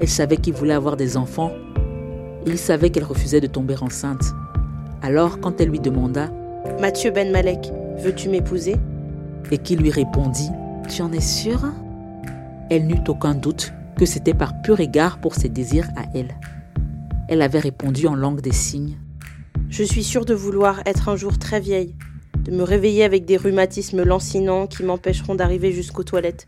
Elle 0.00 0.08
savait 0.08 0.38
qu'il 0.38 0.54
voulait 0.54 0.74
avoir 0.74 0.96
des 0.96 1.16
enfants. 1.16 1.52
Il 2.46 2.58
savait 2.58 2.90
qu'elle 2.90 3.04
refusait 3.04 3.40
de 3.40 3.46
tomber 3.46 3.76
enceinte. 3.80 4.24
Alors, 5.02 5.40
quand 5.40 5.60
elle 5.60 5.68
lui 5.68 5.80
demanda 5.80 6.30
Mathieu 6.80 7.10
Ben 7.10 7.30
Malek, 7.30 7.70
veux-tu 7.98 8.28
m'épouser? 8.28 8.76
et 9.50 9.58
qu'il 9.58 9.80
lui 9.80 9.90
répondit 9.90 10.50
Tu 10.88 11.02
en 11.02 11.12
es 11.12 11.20
sûre 11.20 11.64
Elle 12.70 12.86
n'eut 12.86 13.02
aucun 13.08 13.34
doute 13.34 13.72
que 13.96 14.06
c'était 14.06 14.34
par 14.34 14.62
pur 14.62 14.80
égard 14.80 15.20
pour 15.20 15.34
ses 15.34 15.48
désirs 15.48 15.88
à 15.96 16.04
elle. 16.14 16.34
Elle 17.28 17.42
avait 17.42 17.58
répondu 17.58 18.06
en 18.06 18.14
langue 18.14 18.40
des 18.40 18.52
signes 18.52 18.96
Je 19.68 19.82
suis 19.82 20.04
sûre 20.04 20.24
de 20.24 20.34
vouloir 20.34 20.80
être 20.86 21.08
un 21.08 21.16
jour 21.16 21.38
très 21.38 21.60
vieille, 21.60 21.94
de 22.44 22.50
me 22.52 22.62
réveiller 22.62 23.04
avec 23.04 23.24
des 23.24 23.36
rhumatismes 23.36 24.02
lancinants 24.02 24.66
qui 24.66 24.82
m'empêcheront 24.82 25.34
d'arriver 25.34 25.72
jusqu'aux 25.72 26.04
toilettes, 26.04 26.46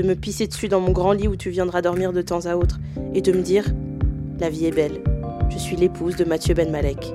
de 0.00 0.06
me 0.06 0.14
pisser 0.14 0.46
dessus 0.46 0.68
dans 0.68 0.80
mon 0.80 0.92
grand 0.92 1.12
lit 1.12 1.28
où 1.28 1.36
tu 1.36 1.50
viendras 1.50 1.82
dormir 1.82 2.12
de 2.12 2.22
temps 2.22 2.46
à 2.46 2.56
autre, 2.56 2.80
et 3.14 3.20
de 3.20 3.32
me 3.32 3.42
dire 3.42 3.66
La 4.38 4.48
vie 4.48 4.66
est 4.66 4.74
belle, 4.74 5.02
je 5.50 5.58
suis 5.58 5.76
l'épouse 5.76 6.16
de 6.16 6.24
Mathieu 6.24 6.54
Ben 6.54 6.70
Malek. 6.70 7.12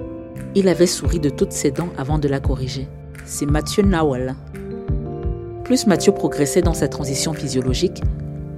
Il 0.54 0.68
avait 0.68 0.86
souri 0.86 1.20
de 1.20 1.30
toutes 1.30 1.52
ses 1.52 1.72
dents 1.72 1.90
avant 1.98 2.20
de 2.20 2.28
la 2.28 2.40
corriger. 2.40 2.88
C'est 3.26 3.48
Mathieu 3.48 3.82
Nawal. 3.82 4.36
Plus 5.64 5.88
Mathieu 5.88 6.12
progressait 6.12 6.62
dans 6.62 6.76
sa 6.76 6.88
transition 6.88 7.34
physiologique, 7.34 8.04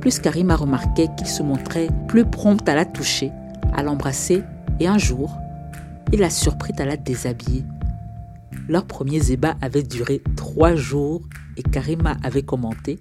plus 0.02 0.20
Karima 0.20 0.58
remarquait 0.58 1.08
qu'il 1.18 1.28
se 1.28 1.42
montrait 1.42 1.88
plus 2.08 2.26
prompt 2.26 2.68
à 2.68 2.76
la 2.76 2.86
toucher, 2.86 3.32
à 3.74 3.82
l'embrasser, 3.82 4.44
et 4.82 4.88
un 4.88 4.98
jour, 4.98 5.32
il 6.12 6.20
la 6.20 6.30
surprit 6.30 6.74
à 6.80 6.86
la 6.86 6.98
déshabiller. 6.98 7.64
Leur 8.68 8.86
premier 8.86 9.22
zébat 9.22 9.56
avait 9.62 9.84
duré 9.84 10.22
trois 10.36 10.76
jours 10.76 11.22
et 11.56 11.64
Karima 11.64 12.18
avait 12.24 12.44
commenté 12.44 13.00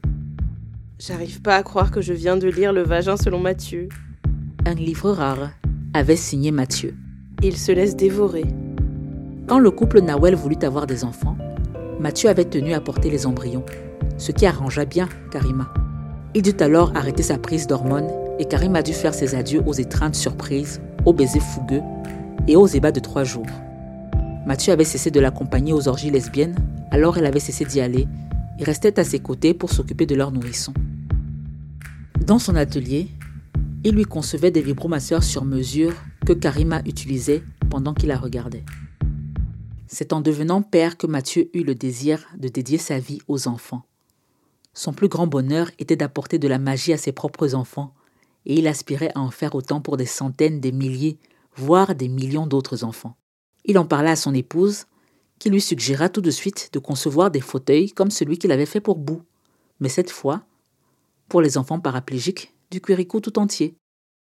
J'arrive 0.98 1.42
pas 1.42 1.56
à 1.56 1.62
croire 1.62 1.90
que 1.90 2.00
je 2.00 2.14
viens 2.14 2.38
de 2.38 2.48
lire 2.48 2.72
Le 2.72 2.82
vagin 2.82 3.18
selon 3.18 3.38
Mathieu. 3.38 3.90
Un 4.64 4.72
livre 4.72 5.10
rare, 5.10 5.50
avait 5.92 6.16
signé 6.16 6.50
Mathieu. 6.50 6.94
Il 7.42 7.58
se 7.58 7.70
laisse 7.70 7.96
dévorer. 7.96 8.46
Quand 9.46 9.58
le 9.58 9.70
couple 9.70 10.00
Nawel 10.00 10.34
voulut 10.34 10.56
avoir 10.62 10.86
des 10.86 11.04
enfants, 11.04 11.36
Mathieu 12.00 12.30
avait 12.30 12.46
tenu 12.46 12.72
à 12.72 12.80
porter 12.80 13.10
les 13.10 13.26
embryons, 13.26 13.66
ce 14.16 14.32
qui 14.32 14.46
arrangea 14.46 14.86
bien 14.86 15.06
Karima. 15.30 15.68
Il 16.34 16.40
dut 16.40 16.56
alors 16.60 16.96
arrêter 16.96 17.22
sa 17.22 17.36
prise 17.36 17.66
d'hormones 17.66 18.10
et 18.38 18.46
Karima 18.46 18.82
dut 18.82 18.94
faire 18.94 19.12
ses 19.12 19.34
adieux 19.34 19.62
aux 19.66 19.74
étreintes 19.74 20.14
surprises, 20.14 20.80
aux 21.04 21.12
baisers 21.12 21.42
fougueux 21.42 21.82
et 22.48 22.56
aux 22.56 22.66
ébats 22.66 22.92
de 22.92 23.00
trois 23.00 23.24
jours. 23.24 23.44
Mathieu 24.46 24.72
avait 24.72 24.84
cessé 24.84 25.10
de 25.10 25.20
l'accompagner 25.20 25.74
aux 25.74 25.88
orgies 25.88 26.10
lesbiennes, 26.10 26.56
alors 26.90 27.18
elle 27.18 27.26
avait 27.26 27.38
cessé 27.38 27.66
d'y 27.66 27.82
aller 27.82 28.08
et 28.58 28.64
restait 28.64 28.98
à 28.98 29.04
ses 29.04 29.18
côtés 29.18 29.52
pour 29.52 29.70
s'occuper 29.70 30.06
de 30.06 30.14
leur 30.14 30.32
nourrisson. 30.32 30.72
Dans 32.26 32.40
son 32.40 32.56
atelier, 32.56 33.06
il 33.84 33.94
lui 33.94 34.04
concevait 34.04 34.50
des 34.50 34.60
vibromasseurs 34.60 35.22
sur 35.22 35.44
mesure 35.44 35.94
que 36.26 36.32
Karima 36.32 36.82
utilisait 36.84 37.44
pendant 37.70 37.94
qu'il 37.94 38.08
la 38.08 38.18
regardait. 38.18 38.64
C'est 39.86 40.12
en 40.12 40.20
devenant 40.20 40.60
père 40.60 40.96
que 40.96 41.06
Mathieu 41.06 41.48
eut 41.54 41.62
le 41.62 41.76
désir 41.76 42.26
de 42.36 42.48
dédier 42.48 42.78
sa 42.78 42.98
vie 42.98 43.20
aux 43.28 43.46
enfants. 43.46 43.84
Son 44.74 44.92
plus 44.92 45.06
grand 45.06 45.28
bonheur 45.28 45.70
était 45.78 45.94
d'apporter 45.94 46.40
de 46.40 46.48
la 46.48 46.58
magie 46.58 46.92
à 46.92 46.96
ses 46.96 47.12
propres 47.12 47.54
enfants, 47.54 47.94
et 48.44 48.58
il 48.58 48.66
aspirait 48.66 49.12
à 49.14 49.20
en 49.20 49.30
faire 49.30 49.54
autant 49.54 49.80
pour 49.80 49.96
des 49.96 50.04
centaines, 50.04 50.58
des 50.58 50.72
milliers, 50.72 51.18
voire 51.54 51.94
des 51.94 52.08
millions 52.08 52.48
d'autres 52.48 52.82
enfants. 52.82 53.16
Il 53.64 53.78
en 53.78 53.84
parla 53.84 54.10
à 54.10 54.16
son 54.16 54.34
épouse, 54.34 54.86
qui 55.38 55.48
lui 55.48 55.60
suggéra 55.60 56.08
tout 56.08 56.22
de 56.22 56.32
suite 56.32 56.70
de 56.72 56.80
concevoir 56.80 57.30
des 57.30 57.40
fauteuils 57.40 57.92
comme 57.92 58.10
celui 58.10 58.36
qu'il 58.36 58.50
avait 58.50 58.66
fait 58.66 58.80
pour 58.80 58.96
Bou, 58.96 59.22
mais 59.78 59.88
cette 59.88 60.10
fois 60.10 60.42
pour 61.28 61.40
les 61.40 61.58
enfants 61.58 61.80
paraplégiques 61.80 62.54
du 62.70 62.80
Quirico 62.80 63.20
tout 63.20 63.38
entier. 63.38 63.76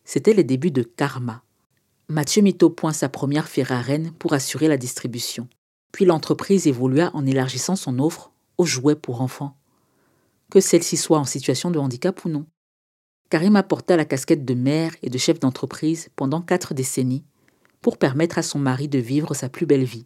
C'était 0.05 0.33
les 0.33 0.43
débuts 0.43 0.71
de 0.71 0.83
Karma. 0.83 1.43
Mathieu 2.09 2.41
mit 2.41 2.57
au 2.62 2.69
point 2.69 2.93
sa 2.93 3.09
première 3.09 3.47
Ferraren 3.47 4.12
pour 4.19 4.33
assurer 4.33 4.67
la 4.67 4.77
distribution. 4.77 5.47
Puis 5.91 6.05
l'entreprise 6.05 6.67
évolua 6.67 7.12
en 7.13 7.25
élargissant 7.25 7.75
son 7.75 8.00
offre 8.00 8.31
aux 8.57 8.65
jouets 8.65 8.95
pour 8.95 9.21
enfants. 9.21 9.57
Que 10.51 10.59
celle-ci 10.59 10.97
soit 10.97 11.19
en 11.19 11.25
situation 11.25 11.71
de 11.71 11.79
handicap 11.79 12.23
ou 12.25 12.29
non. 12.29 12.45
Karima 13.29 13.63
porta 13.63 13.95
la 13.95 14.05
casquette 14.05 14.45
de 14.45 14.53
mère 14.53 14.95
et 15.01 15.09
de 15.09 15.17
chef 15.17 15.39
d'entreprise 15.39 16.09
pendant 16.15 16.41
quatre 16.41 16.73
décennies 16.73 17.23
pour 17.81 17.97
permettre 17.97 18.38
à 18.38 18.43
son 18.43 18.59
mari 18.59 18.88
de 18.88 19.00
vivre 19.00 19.33
sa 19.33 19.50
plus 19.50 19.65
belle 19.65 19.85
vie 19.85 20.05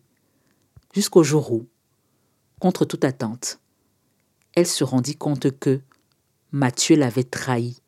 jusqu'au 0.98 1.24
jour 1.24 1.52
où, 1.52 1.68
contre 2.60 2.84
toute 2.84 3.04
attente, 3.04 3.60
elle 4.56 4.66
se 4.66 4.84
rendit 4.84 5.16
compte 5.16 5.60
que 5.60 5.82
Mathieu 6.54 6.96
l'avait 6.96 7.26
trahi. 7.26 7.82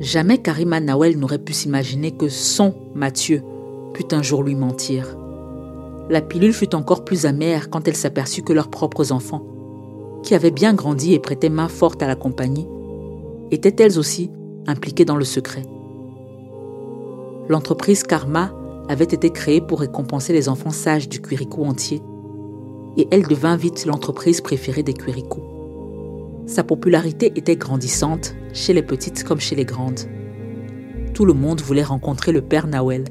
Jamais 0.00 0.38
Karima 0.38 0.78
Nawel 0.78 1.18
n'aurait 1.18 1.38
pu 1.38 1.52
s'imaginer 1.52 2.16
que 2.16 2.28
son 2.28 2.74
Mathieu 2.94 3.42
un 4.12 4.22
jour 4.22 4.42
lui 4.42 4.54
mentir. 4.54 5.16
La 6.10 6.20
pilule 6.20 6.52
fut 6.52 6.74
encore 6.74 7.04
plus 7.04 7.26
amère 7.26 7.70
quand 7.70 7.86
elle 7.86 7.96
s'aperçut 7.96 8.42
que 8.42 8.52
leurs 8.52 8.70
propres 8.70 9.12
enfants, 9.12 9.46
qui 10.22 10.34
avaient 10.34 10.50
bien 10.50 10.74
grandi 10.74 11.14
et 11.14 11.18
prêtaient 11.18 11.50
main 11.50 11.68
forte 11.68 12.02
à 12.02 12.06
la 12.06 12.16
compagnie, 12.16 12.68
étaient 13.50 13.82
elles 13.82 13.98
aussi 13.98 14.30
impliquées 14.66 15.04
dans 15.04 15.16
le 15.16 15.24
secret. 15.24 15.64
L'entreprise 17.48 18.02
Karma 18.02 18.52
avait 18.88 19.04
été 19.04 19.30
créée 19.30 19.60
pour 19.60 19.80
récompenser 19.80 20.32
les 20.32 20.48
enfants 20.48 20.70
sages 20.70 21.08
du 21.08 21.20
Quirico 21.20 21.64
entier 21.64 22.02
et 22.96 23.06
elle 23.10 23.26
devint 23.26 23.56
vite 23.56 23.86
l'entreprise 23.86 24.40
préférée 24.40 24.82
des 24.82 24.94
Quirico. 24.94 25.42
Sa 26.46 26.64
popularité 26.64 27.32
était 27.36 27.56
grandissante, 27.56 28.34
chez 28.54 28.72
les 28.72 28.82
petites 28.82 29.24
comme 29.24 29.40
chez 29.40 29.54
les 29.54 29.66
grandes. 29.66 30.00
Tout 31.14 31.26
le 31.26 31.34
monde 31.34 31.60
voulait 31.60 31.82
rencontrer 31.82 32.32
le 32.32 32.40
Père 32.40 32.66
Nawel, 32.66 33.04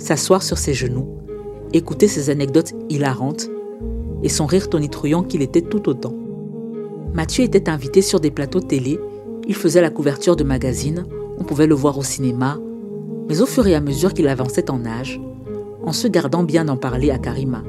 s'asseoir 0.00 0.42
sur 0.42 0.58
ses 0.58 0.74
genoux, 0.74 1.06
écouter 1.72 2.08
ses 2.08 2.30
anecdotes 2.30 2.72
hilarantes 2.88 3.48
et 4.22 4.28
son 4.28 4.46
rire 4.46 4.68
tonitruant 4.68 5.22
qu'il 5.22 5.42
était 5.42 5.62
tout 5.62 5.88
autant. 5.88 6.14
Mathieu 7.14 7.44
était 7.44 7.68
invité 7.68 8.02
sur 8.02 8.20
des 8.20 8.30
plateaux 8.30 8.60
télé, 8.60 8.98
il 9.46 9.54
faisait 9.54 9.80
la 9.80 9.90
couverture 9.90 10.36
de 10.36 10.44
magazines, 10.44 11.06
on 11.38 11.44
pouvait 11.44 11.66
le 11.66 11.74
voir 11.74 11.98
au 11.98 12.02
cinéma, 12.02 12.58
mais 13.28 13.40
au 13.40 13.46
fur 13.46 13.66
et 13.66 13.74
à 13.74 13.80
mesure 13.80 14.14
qu'il 14.14 14.28
avançait 14.28 14.70
en 14.70 14.84
âge, 14.84 15.20
en 15.84 15.92
se 15.92 16.08
gardant 16.08 16.42
bien 16.42 16.64
d'en 16.64 16.76
parler 16.76 17.10
à 17.10 17.18
Karima, 17.18 17.62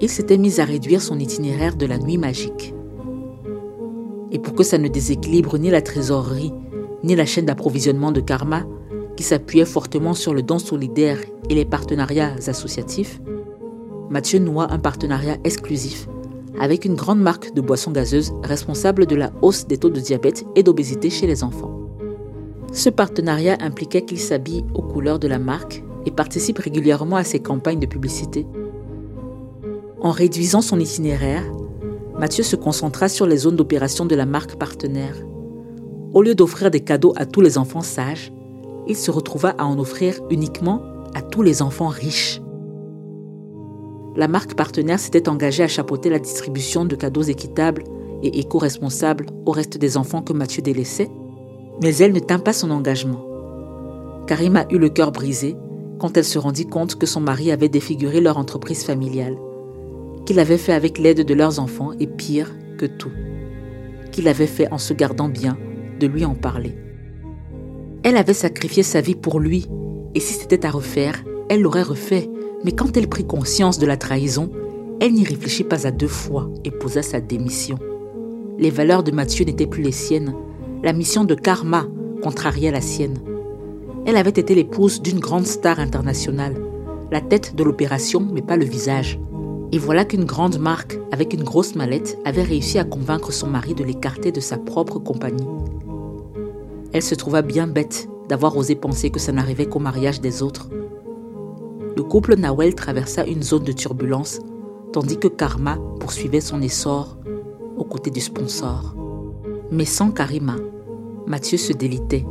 il 0.00 0.08
s'était 0.08 0.38
mis 0.38 0.60
à 0.60 0.64
réduire 0.64 1.00
son 1.00 1.18
itinéraire 1.18 1.76
de 1.76 1.86
la 1.86 1.98
nuit 1.98 2.18
magique. 2.18 2.74
Et 4.32 4.38
pour 4.38 4.54
que 4.54 4.64
ça 4.64 4.78
ne 4.78 4.88
déséquilibre 4.88 5.58
ni 5.58 5.70
la 5.70 5.80
trésorerie, 5.80 6.52
ni 7.04 7.14
la 7.14 7.24
chaîne 7.24 7.46
d'approvisionnement 7.46 8.12
de 8.12 8.20
Karma, 8.20 8.64
qui 9.16 9.22
s'appuyait 9.22 9.64
fortement 9.64 10.14
sur 10.14 10.34
le 10.34 10.42
don 10.42 10.58
solidaire 10.58 11.18
et 11.48 11.54
les 11.54 11.64
partenariats 11.64 12.34
associatifs, 12.46 13.20
Mathieu 14.10 14.38
noua 14.38 14.70
un 14.70 14.78
partenariat 14.78 15.38
exclusif 15.44 16.06
avec 16.60 16.84
une 16.84 16.94
grande 16.94 17.20
marque 17.20 17.52
de 17.54 17.60
boissons 17.60 17.90
gazeuses 17.90 18.32
responsable 18.42 19.06
de 19.06 19.16
la 19.16 19.32
hausse 19.42 19.66
des 19.66 19.78
taux 19.78 19.90
de 19.90 20.00
diabète 20.00 20.44
et 20.54 20.62
d'obésité 20.62 21.10
chez 21.10 21.26
les 21.26 21.42
enfants. 21.42 21.80
Ce 22.72 22.90
partenariat 22.90 23.56
impliquait 23.60 24.02
qu'il 24.02 24.20
s'habille 24.20 24.64
aux 24.74 24.82
couleurs 24.82 25.18
de 25.18 25.28
la 25.28 25.38
marque 25.38 25.82
et 26.06 26.10
participe 26.10 26.58
régulièrement 26.58 27.16
à 27.16 27.24
ses 27.24 27.40
campagnes 27.40 27.80
de 27.80 27.86
publicité. 27.86 28.46
En 30.00 30.10
réduisant 30.10 30.60
son 30.60 30.78
itinéraire, 30.78 31.44
Mathieu 32.18 32.44
se 32.44 32.56
concentra 32.56 33.08
sur 33.08 33.26
les 33.26 33.38
zones 33.38 33.56
d'opération 33.56 34.06
de 34.06 34.14
la 34.14 34.26
marque 34.26 34.56
partenaire. 34.56 35.16
Au 36.12 36.22
lieu 36.22 36.34
d'offrir 36.34 36.70
des 36.70 36.80
cadeaux 36.80 37.14
à 37.16 37.26
tous 37.26 37.40
les 37.40 37.58
enfants 37.58 37.80
sages, 37.80 38.32
il 38.86 38.96
se 38.96 39.10
retrouva 39.10 39.54
à 39.58 39.64
en 39.64 39.78
offrir 39.78 40.20
uniquement 40.30 40.82
à 41.14 41.22
tous 41.22 41.42
les 41.42 41.62
enfants 41.62 41.88
riches. 41.88 42.40
La 44.16 44.28
marque 44.28 44.54
partenaire 44.54 45.00
s'était 45.00 45.28
engagée 45.28 45.62
à 45.62 45.68
chapeauter 45.68 46.10
la 46.10 46.18
distribution 46.18 46.84
de 46.84 46.94
cadeaux 46.94 47.22
équitables 47.22 47.84
et 48.22 48.38
éco-responsables 48.38 49.26
au 49.44 49.50
reste 49.50 49.76
des 49.76 49.96
enfants 49.96 50.22
que 50.22 50.32
Mathieu 50.32 50.62
délaissait, 50.62 51.10
mais 51.82 51.96
elle 51.96 52.12
ne 52.12 52.20
tint 52.20 52.38
pas 52.38 52.52
son 52.52 52.70
engagement. 52.70 53.24
Karima 54.26 54.66
eut 54.70 54.78
le 54.78 54.88
cœur 54.88 55.12
brisé 55.12 55.56
quand 55.98 56.16
elle 56.16 56.24
se 56.24 56.38
rendit 56.38 56.66
compte 56.66 56.96
que 56.96 57.06
son 57.06 57.20
mari 57.20 57.50
avait 57.50 57.68
défiguré 57.68 58.20
leur 58.20 58.38
entreprise 58.38 58.84
familiale, 58.84 59.36
qu'il 60.26 60.38
avait 60.38 60.58
fait 60.58 60.72
avec 60.72 60.98
l'aide 60.98 61.24
de 61.24 61.34
leurs 61.34 61.58
enfants 61.58 61.92
et 61.98 62.06
pire 62.06 62.54
que 62.78 62.86
tout, 62.86 63.12
qu'il 64.12 64.28
avait 64.28 64.46
fait 64.46 64.70
en 64.72 64.78
se 64.78 64.94
gardant 64.94 65.28
bien 65.28 65.58
de 65.98 66.06
lui 66.06 66.24
en 66.24 66.34
parler. 66.34 66.74
Elle 68.04 68.18
avait 68.18 68.34
sacrifié 68.34 68.82
sa 68.82 69.00
vie 69.00 69.14
pour 69.14 69.40
lui, 69.40 69.66
et 70.14 70.20
si 70.20 70.34
c'était 70.34 70.66
à 70.66 70.70
refaire, 70.70 71.24
elle 71.48 71.62
l'aurait 71.62 71.82
refait, 71.82 72.28
mais 72.62 72.72
quand 72.72 72.98
elle 72.98 73.08
prit 73.08 73.26
conscience 73.26 73.78
de 73.78 73.86
la 73.86 73.96
trahison, 73.96 74.50
elle 75.00 75.14
n'y 75.14 75.24
réfléchit 75.24 75.64
pas 75.64 75.86
à 75.86 75.90
deux 75.90 76.06
fois 76.06 76.50
et 76.64 76.70
posa 76.70 77.00
sa 77.00 77.22
démission. 77.22 77.78
Les 78.58 78.68
valeurs 78.68 79.04
de 79.04 79.10
Mathieu 79.10 79.46
n'étaient 79.46 79.66
plus 79.66 79.82
les 79.82 79.90
siennes, 79.90 80.34
la 80.82 80.92
mission 80.92 81.24
de 81.24 81.34
karma 81.34 81.86
contrariait 82.22 82.70
la 82.70 82.82
sienne. 82.82 83.16
Elle 84.04 84.18
avait 84.18 84.28
été 84.28 84.54
l'épouse 84.54 85.00
d'une 85.00 85.18
grande 85.18 85.46
star 85.46 85.80
internationale, 85.80 86.56
la 87.10 87.22
tête 87.22 87.54
de 87.54 87.64
l'opération 87.64 88.28
mais 88.30 88.42
pas 88.42 88.58
le 88.58 88.66
visage. 88.66 89.18
Et 89.72 89.78
voilà 89.78 90.04
qu'une 90.04 90.26
grande 90.26 90.58
marque, 90.58 90.98
avec 91.10 91.32
une 91.32 91.42
grosse 91.42 91.74
mallette, 91.74 92.18
avait 92.26 92.42
réussi 92.42 92.78
à 92.78 92.84
convaincre 92.84 93.32
son 93.32 93.46
mari 93.46 93.74
de 93.74 93.82
l'écarter 93.82 94.30
de 94.30 94.40
sa 94.40 94.58
propre 94.58 94.98
compagnie. 94.98 95.46
Elle 96.94 97.02
se 97.02 97.16
trouva 97.16 97.42
bien 97.42 97.66
bête 97.66 98.08
d'avoir 98.28 98.56
osé 98.56 98.76
penser 98.76 99.10
que 99.10 99.18
ça 99.18 99.32
n'arrivait 99.32 99.66
qu'au 99.66 99.80
mariage 99.80 100.20
des 100.20 100.44
autres. 100.44 100.70
Le 101.96 102.02
couple 102.04 102.36
Nawel 102.36 102.76
traversa 102.76 103.26
une 103.26 103.42
zone 103.42 103.64
de 103.64 103.72
turbulence, 103.72 104.38
tandis 104.92 105.18
que 105.18 105.26
Karma 105.26 105.76
poursuivait 105.98 106.40
son 106.40 106.62
essor 106.62 107.18
aux 107.76 107.84
côtés 107.84 108.12
du 108.12 108.20
sponsor. 108.20 108.94
Mais 109.72 109.84
sans 109.84 110.12
Karima, 110.12 110.54
Mathieu 111.26 111.58
se 111.58 111.72
délitait 111.72 112.24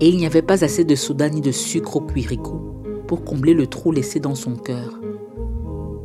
et 0.00 0.08
il 0.08 0.18
n'y 0.18 0.26
avait 0.26 0.42
pas 0.42 0.62
assez 0.62 0.84
de 0.84 0.94
soda 0.94 1.30
ni 1.30 1.40
de 1.40 1.50
sucre 1.50 1.96
au 1.96 2.00
cuiricou 2.02 2.60
pour 3.06 3.24
combler 3.24 3.54
le 3.54 3.66
trou 3.66 3.92
laissé 3.92 4.20
dans 4.20 4.34
son 4.34 4.56
cœur. 4.56 5.00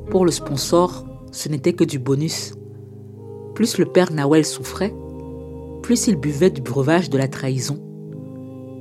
Pour 0.10 0.24
le 0.24 0.32
sponsor, 0.32 1.06
ce 1.34 1.50
n'était 1.50 1.74
que 1.74 1.84
du 1.84 2.00
bonus. 2.00 2.54
Plus 3.54 3.78
le 3.78 3.86
père 3.86 4.14
Nawel 4.14 4.46
souffrait, 4.46 4.96
plus 5.86 6.08
il 6.08 6.15
buvait 6.15 6.50
du 6.50 6.62
breuvage 6.62 7.12
de 7.12 7.17
la 7.19 7.28
trahison, 7.28 7.80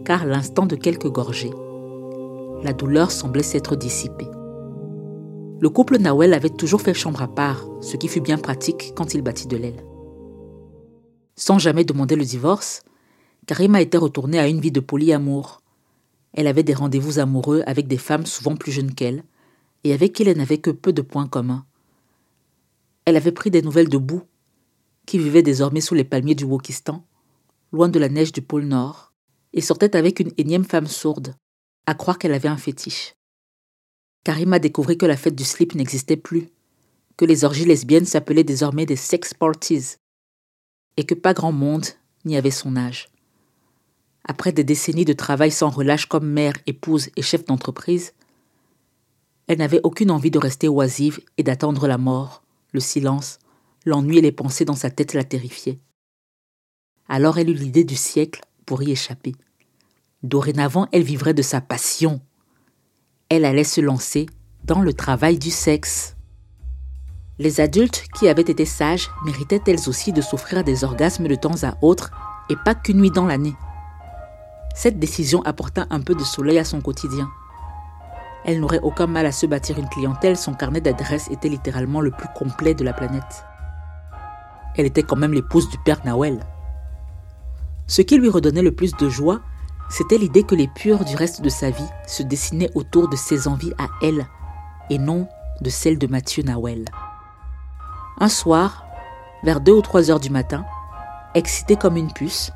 car 0.06 0.24
l'instant 0.24 0.64
de 0.64 0.74
quelques 0.74 1.10
gorgées, 1.10 1.52
la 2.62 2.72
douleur 2.72 3.10
semblait 3.10 3.42
s'être 3.42 3.76
dissipée. 3.76 4.30
Le 5.60 5.68
couple 5.68 5.98
Nawel 5.98 6.32
avait 6.32 6.48
toujours 6.48 6.80
fait 6.80 6.94
chambre 6.94 7.20
à 7.20 7.28
part, 7.28 7.68
ce 7.82 7.98
qui 7.98 8.08
fut 8.08 8.22
bien 8.22 8.38
pratique 8.38 8.94
quand 8.96 9.12
il 9.12 9.20
battit 9.20 9.46
de 9.46 9.58
l'aile. 9.58 9.84
Sans 11.36 11.58
jamais 11.58 11.84
demander 11.84 12.16
le 12.16 12.24
divorce, 12.24 12.80
Karima 13.46 13.82
était 13.82 13.98
retournée 13.98 14.38
à 14.38 14.48
une 14.48 14.60
vie 14.60 14.72
de 14.72 14.80
polyamour. 14.80 15.60
Elle 16.32 16.46
avait 16.46 16.62
des 16.62 16.72
rendez-vous 16.72 17.18
amoureux 17.18 17.62
avec 17.66 17.86
des 17.86 17.98
femmes 17.98 18.24
souvent 18.24 18.56
plus 18.56 18.72
jeunes 18.72 18.94
qu'elle, 18.94 19.24
et 19.84 19.92
avec 19.92 20.14
qui 20.14 20.22
elle 20.22 20.38
n'avait 20.38 20.56
que 20.56 20.70
peu 20.70 20.94
de 20.94 21.02
points 21.02 21.28
communs. 21.28 21.66
Elle 23.04 23.16
avait 23.16 23.30
pris 23.30 23.50
des 23.50 23.60
nouvelles 23.60 23.90
de 23.90 23.98
Bou, 23.98 24.22
qui 25.06 25.18
vivait 25.18 25.42
désormais 25.42 25.80
sous 25.80 25.94
les 25.94 26.04
palmiers 26.04 26.34
du 26.34 26.44
Wokistan, 26.44 27.04
loin 27.72 27.88
de 27.88 27.98
la 27.98 28.08
neige 28.08 28.32
du 28.32 28.42
pôle 28.42 28.64
Nord, 28.64 29.12
et 29.52 29.60
sortait 29.60 29.96
avec 29.96 30.20
une 30.20 30.32
énième 30.38 30.64
femme 30.64 30.86
sourde, 30.86 31.34
à 31.86 31.94
croire 31.94 32.18
qu'elle 32.18 32.32
avait 32.32 32.48
un 32.48 32.56
fétiche. 32.56 33.14
Karima 34.24 34.58
découvrit 34.58 34.96
que 34.96 35.06
la 35.06 35.16
fête 35.16 35.34
du 35.34 35.44
slip 35.44 35.74
n'existait 35.74 36.16
plus, 36.16 36.48
que 37.16 37.24
les 37.24 37.44
orgies 37.44 37.66
lesbiennes 37.66 38.06
s'appelaient 38.06 38.44
désormais 38.44 38.86
des 38.86 38.96
sex 38.96 39.34
parties, 39.34 39.96
et 40.96 41.04
que 41.04 41.14
pas 41.14 41.34
grand 41.34 41.52
monde 41.52 41.86
n'y 42.24 42.36
avait 42.36 42.50
son 42.50 42.76
âge. 42.76 43.08
Après 44.24 44.52
des 44.52 44.64
décennies 44.64 45.04
de 45.04 45.12
travail 45.12 45.50
sans 45.50 45.68
relâche 45.68 46.06
comme 46.06 46.26
mère, 46.26 46.54
épouse 46.66 47.10
et 47.16 47.22
chef 47.22 47.44
d'entreprise, 47.44 48.14
elle 49.46 49.58
n'avait 49.58 49.82
aucune 49.82 50.10
envie 50.10 50.30
de 50.30 50.38
rester 50.38 50.68
oisive 50.68 51.20
et 51.36 51.42
d'attendre 51.42 51.86
la 51.86 51.98
mort, 51.98 52.42
le 52.72 52.80
silence, 52.80 53.38
l'ennui 53.84 54.18
et 54.18 54.22
les 54.22 54.32
pensées 54.32 54.64
dans 54.64 54.74
sa 54.74 54.90
tête 54.90 55.14
la 55.14 55.24
terrifiaient. 55.24 55.80
Alors 57.08 57.38
elle 57.38 57.50
eut 57.50 57.54
l'idée 57.54 57.84
du 57.84 57.96
siècle 57.96 58.40
pour 58.66 58.82
y 58.82 58.90
échapper. 58.90 59.34
Dorénavant, 60.22 60.88
elle 60.92 61.02
vivrait 61.02 61.34
de 61.34 61.42
sa 61.42 61.60
passion. 61.60 62.20
Elle 63.28 63.44
allait 63.44 63.64
se 63.64 63.80
lancer 63.80 64.26
dans 64.64 64.80
le 64.80 64.94
travail 64.94 65.38
du 65.38 65.50
sexe. 65.50 66.16
Les 67.38 67.60
adultes 67.60 68.06
qui 68.16 68.28
avaient 68.28 68.42
été 68.42 68.64
sages 68.64 69.10
méritaient 69.26 69.60
elles 69.66 69.88
aussi 69.88 70.12
de 70.12 70.22
souffrir 70.22 70.64
des 70.64 70.84
orgasmes 70.84 71.28
de 71.28 71.34
temps 71.34 71.62
à 71.62 71.76
autre 71.82 72.10
et 72.48 72.56
pas 72.56 72.74
qu'une 72.74 73.00
nuit 73.00 73.10
dans 73.10 73.26
l'année. 73.26 73.54
Cette 74.74 74.98
décision 74.98 75.42
apporta 75.42 75.86
un 75.90 76.00
peu 76.00 76.14
de 76.14 76.24
soleil 76.24 76.58
à 76.58 76.64
son 76.64 76.80
quotidien. 76.80 77.30
Elle 78.44 78.60
n'aurait 78.60 78.80
aucun 78.82 79.06
mal 79.06 79.26
à 79.26 79.32
se 79.32 79.46
bâtir 79.46 79.78
une 79.78 79.88
clientèle, 79.88 80.36
son 80.36 80.54
carnet 80.54 80.80
d'adresses 80.80 81.30
était 81.30 81.48
littéralement 81.48 82.00
le 82.00 82.10
plus 82.10 82.28
complet 82.34 82.74
de 82.74 82.84
la 82.84 82.92
planète. 82.92 83.44
Elle 84.76 84.86
était 84.86 85.02
quand 85.02 85.16
même 85.16 85.32
l'épouse 85.32 85.68
du 85.68 85.78
père 85.78 86.04
Nawel. 86.04 86.40
Ce 87.86 88.02
qui 88.02 88.18
lui 88.18 88.28
redonnait 88.28 88.62
le 88.62 88.74
plus 88.74 88.94
de 88.94 89.08
joie, 89.08 89.40
c'était 89.88 90.18
l'idée 90.18 90.42
que 90.42 90.54
les 90.54 90.68
purs 90.68 91.04
du 91.04 91.14
reste 91.16 91.42
de 91.42 91.48
sa 91.48 91.70
vie 91.70 91.88
se 92.06 92.22
dessinaient 92.22 92.70
autour 92.74 93.08
de 93.08 93.16
ses 93.16 93.46
envies 93.46 93.74
à 93.78 93.88
elle, 94.02 94.26
et 94.90 94.98
non 94.98 95.28
de 95.60 95.70
celles 95.70 95.98
de 95.98 96.06
Mathieu 96.06 96.42
Nawel. 96.42 96.86
Un 98.18 98.28
soir, 98.28 98.84
vers 99.44 99.60
deux 99.60 99.72
ou 99.72 99.82
trois 99.82 100.10
heures 100.10 100.20
du 100.20 100.30
matin, 100.30 100.64
excitée 101.34 101.76
comme 101.76 101.96
une 101.96 102.12
puce, 102.12 102.50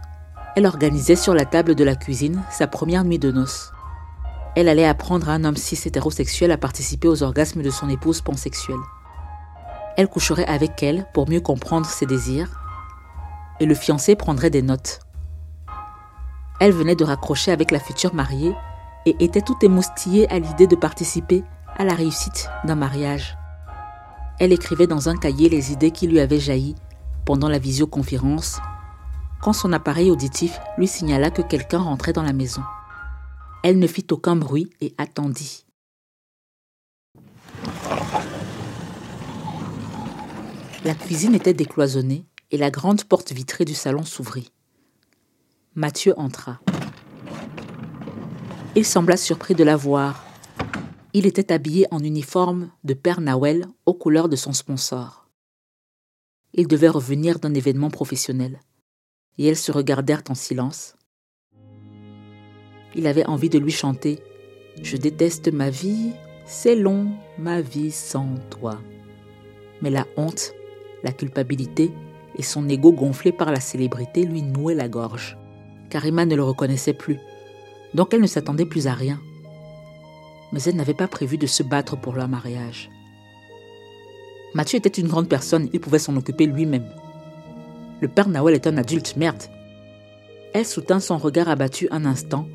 elle 0.57 0.66
organisait 0.66 1.16
sur 1.16 1.35
la 1.35 1.44
table 1.44 1.74
de 1.74 1.85
la 1.85 1.94
cuisine 1.94 2.42
sa 2.50 2.66
première 2.66 3.04
nuit 3.04 3.18
de 3.18 3.31
noces. 3.31 3.72
Elle 4.57 4.68
allait 4.68 4.87
apprendre 4.87 5.28
à 5.28 5.35
un 5.35 5.44
homme 5.44 5.57
cis 5.57 5.81
hétérosexuel 5.85 6.50
à 6.50 6.57
participer 6.57 7.07
aux 7.07 7.22
orgasmes 7.22 7.62
de 7.62 7.70
son 7.70 7.88
épouse 7.88 8.22
pansexuelle. 8.22 8.76
Elle 9.98 10.08
coucherait 10.08 10.46
avec 10.46 10.80
elle 10.84 11.08
pour 11.12 11.28
mieux 11.28 11.40
comprendre 11.40 11.84
ses 11.84 12.06
désirs, 12.06 12.48
et 13.58 13.66
le 13.66 13.74
fiancé 13.74 14.14
prendrait 14.14 14.48
des 14.48 14.62
notes. 14.62 15.00
Elle 16.61 16.70
venait 16.70 16.94
de 16.94 17.04
raccrocher 17.04 17.50
avec 17.50 17.72
la 17.72 17.80
future 17.80 18.14
mariée 18.14 18.54
et 19.06 19.16
était 19.18 19.42
tout 19.42 19.56
émoustillée 19.61 20.30
à 20.30 20.38
l'idée 20.38 20.68
de 20.68 20.76
participer 20.76 21.42
à 21.76 21.84
la 21.84 21.94
réussite 21.94 22.48
d'un 22.64 22.76
mariage. 22.76 23.37
Elle 24.38 24.52
écrivait 24.52 24.87
dans 24.87 25.08
un 25.08 25.16
cahier 25.16 25.48
les 25.48 25.72
idées 25.72 25.90
qui 25.90 26.06
lui 26.06 26.20
avaient 26.20 26.38
jailli 26.38 26.76
pendant 27.24 27.48
la 27.48 27.58
visioconférence 27.58 28.61
quand 29.42 29.52
son 29.52 29.72
appareil 29.72 30.12
auditif 30.12 30.61
lui 30.76 30.87
signala 30.87 31.32
que 31.32 31.42
quelqu'un 31.42 31.80
rentrait 31.80 32.12
dans 32.12 32.22
la 32.22 32.32
maison. 32.32 32.62
Elle 33.64 33.80
ne 33.80 33.87
fit 33.88 34.06
aucun 34.12 34.37
bruit 34.37 34.70
et 34.80 34.94
attendit. 34.96 35.66
La 40.84 40.94
cuisine 40.94 41.34
était 41.34 41.54
décloisonnée 41.54 42.24
et 42.52 42.56
la 42.56 42.70
grande 42.70 43.02
porte 43.04 43.32
vitrée 43.32 43.64
du 43.64 43.74
salon 43.74 44.04
s'ouvrit. 44.04 44.52
Mathieu 45.74 46.14
entra. 46.16 46.60
Il 48.76 48.84
sembla 48.84 49.16
surpris 49.16 49.54
de 49.54 49.64
la 49.64 49.76
voir. 49.76 50.24
Il 51.14 51.26
était 51.26 51.52
habillé 51.52 51.86
en 51.90 51.98
uniforme 51.98 52.70
de 52.84 52.94
Père 52.94 53.20
Nawel 53.20 53.66
aux 53.86 53.94
couleurs 53.94 54.28
de 54.28 54.36
son 54.36 54.52
sponsor. 54.52 55.28
Il 56.54 56.68
devait 56.68 56.88
revenir 56.88 57.40
d'un 57.40 57.54
événement 57.54 57.90
professionnel. 57.90 58.60
Et 59.36 59.46
elles 59.46 59.56
se 59.56 59.72
regardèrent 59.72 60.22
en 60.28 60.34
silence. 60.34 60.94
Il 62.94 63.06
avait 63.06 63.26
envie 63.26 63.50
de 63.50 63.58
lui 63.58 63.72
chanter 63.72 64.20
Je 64.80 64.96
déteste 64.96 65.52
ma 65.52 65.70
vie, 65.70 66.12
c'est 66.46 66.76
long, 66.76 67.10
ma 67.36 67.60
vie 67.60 67.90
sans 67.90 68.36
toi. 68.50 68.80
Mais 69.82 69.90
la 69.90 70.06
honte, 70.16 70.54
la 71.02 71.12
culpabilité 71.12 71.90
et 72.37 72.42
son 72.42 72.68
ego 72.68 72.92
gonflé 72.92 73.32
par 73.32 73.50
la 73.50 73.61
célébrité 73.61 74.24
lui 74.24 74.42
nouaient 74.42 74.74
la 74.74 74.88
gorge. 74.88 75.37
Karima 75.90 76.24
ne 76.26 76.37
le 76.37 76.44
reconnaissait 76.44 76.92
plus, 76.92 77.18
donc 77.94 78.12
elle 78.12 78.20
ne 78.20 78.26
s'attendait 78.26 78.66
plus 78.66 78.87
à 78.87 78.94
rien. 78.94 79.20
Mais 80.52 80.62
elle 80.62 80.76
n'avait 80.76 80.94
pas 80.94 81.08
prévu 81.08 81.38
de 81.38 81.46
se 81.46 81.62
battre 81.62 81.96
pour 81.96 82.14
leur 82.14 82.28
mariage. 82.28 82.90
Mathieu 84.54 84.78
était 84.78 84.88
une 84.88 85.08
grande 85.08 85.28
personne, 85.28 85.68
il 85.72 85.80
pouvait 85.80 85.98
s'en 85.98 86.16
occuper 86.16 86.46
lui-même. 86.46 86.88
Le 88.00 88.08
père 88.08 88.28
Nawel 88.28 88.54
est 88.54 88.66
un 88.66 88.76
adulte, 88.76 89.16
merde. 89.16 89.42
Elle 90.54 90.64
soutint 90.64 91.00
son 91.00 91.18
regard 91.18 91.48
abattu 91.48 91.88
un 91.90 92.04
instant, 92.04 92.48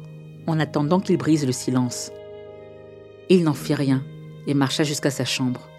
en 0.47 0.59
attendant 0.59 0.99
qu'il 0.99 1.17
brise 1.17 1.45
le 1.45 1.51
silence. 1.51 2.11
Il 3.29 3.43
n'en 3.43 3.53
fit 3.53 3.75
rien 3.75 4.03
et 4.47 4.53
marcha 4.53 4.83
jusqu'à 4.83 5.11
sa 5.11 5.25
chambre. 5.25 5.69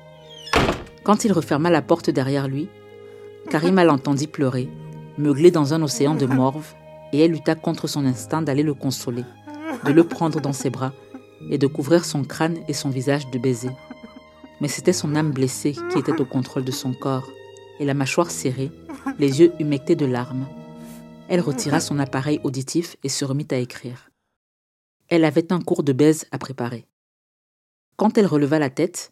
Quand 1.04 1.26
il 1.26 1.32
referma 1.32 1.68
la 1.68 1.82
porte 1.82 2.08
derrière 2.08 2.48
lui, 2.48 2.68
Karima 3.50 3.84
l'entendit 3.84 4.26
pleurer, 4.26 4.70
meugler 5.18 5.50
dans 5.50 5.74
un 5.74 5.82
océan 5.82 6.14
de 6.14 6.24
morve, 6.24 6.74
et 7.12 7.20
elle 7.20 7.32
lutta 7.32 7.54
contre 7.54 7.86
son 7.86 8.06
instinct 8.06 8.40
d'aller 8.40 8.62
le 8.62 8.72
consoler, 8.72 9.24
de 9.84 9.92
le 9.92 10.04
prendre 10.04 10.40
dans 10.40 10.54
ses 10.54 10.70
bras 10.70 10.92
et 11.50 11.58
de 11.58 11.66
couvrir 11.66 12.06
son 12.06 12.24
crâne 12.24 12.56
et 12.68 12.72
son 12.72 12.88
visage 12.88 13.30
de 13.30 13.38
baisers. 13.38 13.76
Mais 14.62 14.68
c'était 14.68 14.94
son 14.94 15.14
âme 15.14 15.30
blessée 15.30 15.76
qui 15.90 15.98
était 15.98 16.20
au 16.20 16.24
contrôle 16.24 16.64
de 16.64 16.72
son 16.72 16.94
corps, 16.94 17.28
et 17.80 17.84
la 17.84 17.92
mâchoire 17.92 18.30
serrée, 18.30 18.70
les 19.18 19.40
yeux 19.40 19.52
humectés 19.60 19.96
de 19.96 20.06
larmes. 20.06 20.46
Elle 21.28 21.40
retira 21.40 21.80
son 21.80 21.98
appareil 21.98 22.40
auditif 22.44 22.96
et 23.02 23.10
se 23.10 23.26
remit 23.26 23.48
à 23.50 23.56
écrire. 23.56 24.10
Elle 25.08 25.24
avait 25.24 25.52
un 25.52 25.60
cours 25.60 25.82
de 25.82 25.92
baise 25.92 26.24
à 26.32 26.38
préparer. 26.38 26.86
Quand 27.96 28.16
elle 28.16 28.26
releva 28.26 28.58
la 28.58 28.70
tête, 28.70 29.10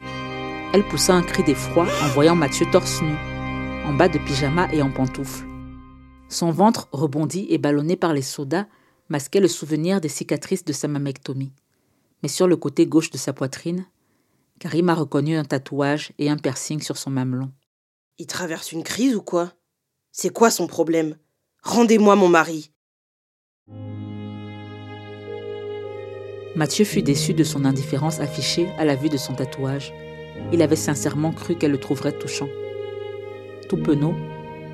elle 0.73 0.87
poussa 0.89 1.15
un 1.15 1.23
cri 1.23 1.43
d'effroi 1.43 1.87
en 2.03 2.09
voyant 2.09 2.35
Mathieu 2.35 2.67
torse 2.73 3.03
nu, 3.03 3.15
en 3.85 3.93
bas 3.93 4.09
de 4.09 4.19
pyjama 4.19 4.73
et 4.73 4.83
en 4.83 4.91
pantoufles. 4.91 5.47
Son 6.29 6.51
ventre 6.51 6.89
rebondi 6.93 7.47
et 7.51 7.59
ballonné 7.59 7.97
par 7.97 8.15
les 8.15 8.23
sodas 8.23 8.67
masquait 9.11 9.41
le 9.41 9.49
souvenir 9.49 10.01
des 10.01 10.09
cicatrices 10.09 10.65
de 10.65 10.73
sa 10.73 10.89
mammectomie. 10.89 11.53
Mais 12.23 12.29
sur 12.29 12.47
le 12.47 12.57
côté 12.57 12.87
gauche 12.87 13.11
de 13.11 13.19
sa 13.19 13.35
poitrine, 13.35 13.85
Karim 14.61 14.89
a 14.89 14.95
reconnu 14.95 15.37
un 15.37 15.45
tatouage 15.45 16.13
et 16.19 16.31
un 16.31 16.39
piercing 16.39 16.81
sur 16.81 16.97
son 16.97 17.11
mamelon. 17.11 17.53
Il 18.19 18.27
traverse 18.27 18.73
une 18.73 18.85
crise 18.85 19.15
ou 19.15 19.21
quoi? 19.21 19.53
C'est 20.11 20.31
quoi 20.31 20.51
son 20.51 20.67
problème? 20.67 21.17
Rendez-moi 21.63 22.17
mon 22.17 22.29
mari. 22.29 22.71
Mathieu 26.55 26.85
fut 26.85 27.03
déçu 27.03 27.35
de 27.35 27.45
son 27.45 27.65
indifférence 27.65 28.21
affichée 28.21 28.69
à 28.79 28.85
la 28.85 28.95
vue 28.95 29.09
de 29.09 29.17
son 29.17 29.35
tatouage. 29.35 29.93
Il 30.53 30.63
avait 30.63 30.77
sincèrement 30.77 31.33
cru 31.33 31.57
qu'elle 31.57 31.73
le 31.73 31.79
trouverait 31.79 32.13
touchant. 32.13 32.49
Tout 33.69 33.77
penaud, 33.77 34.15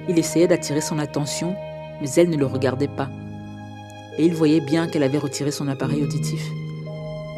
il 0.09 0.19
essayait 0.19 0.47
d'attirer 0.47 0.81
son 0.81 0.99
attention, 0.99 1.55
mais 2.01 2.11
elle 2.17 2.31
ne 2.31 2.37
le 2.37 2.47
regardait 2.47 2.89
pas. 2.89 3.09
Et 4.19 4.25
il 4.25 4.35
voyait 4.35 4.61
bien 4.61 4.89
qu'elle 4.89 5.03
avait 5.03 5.19
retiré 5.19 5.51
son 5.51 5.69
appareil 5.69 6.03
auditif. 6.03 6.43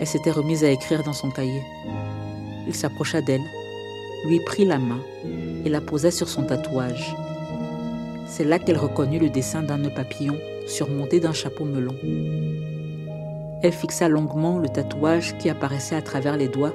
Elle 0.01 0.07
s'était 0.07 0.31
remise 0.31 0.65
à 0.65 0.71
écrire 0.71 1.03
dans 1.03 1.13
son 1.13 1.31
cahier. 1.31 1.63
Il 2.67 2.75
s'approcha 2.75 3.21
d'elle, 3.21 3.43
lui 4.27 4.41
prit 4.41 4.65
la 4.65 4.79
main 4.79 5.01
et 5.65 5.69
la 5.69 5.81
posa 5.81 6.11
sur 6.11 6.29
son 6.29 6.45
tatouage. 6.45 7.15
C'est 8.27 8.45
là 8.45 8.59
qu'elle 8.59 8.79
reconnut 8.79 9.19
le 9.19 9.29
dessin 9.29 9.63
d'un 9.63 9.79
nœud 9.79 9.93
papillon 9.95 10.39
surmonté 10.67 11.21
d'un 11.21 11.33
chapeau 11.33 11.65
melon. 11.65 11.97
Elle 13.63 13.73
fixa 13.73 14.09
longuement 14.09 14.59
le 14.59 14.69
tatouage 14.69 15.37
qui 15.39 15.51
apparaissait 15.51 15.97
à 15.97 16.03
travers 16.03 16.37
les 16.37 16.49
doigts 16.49 16.73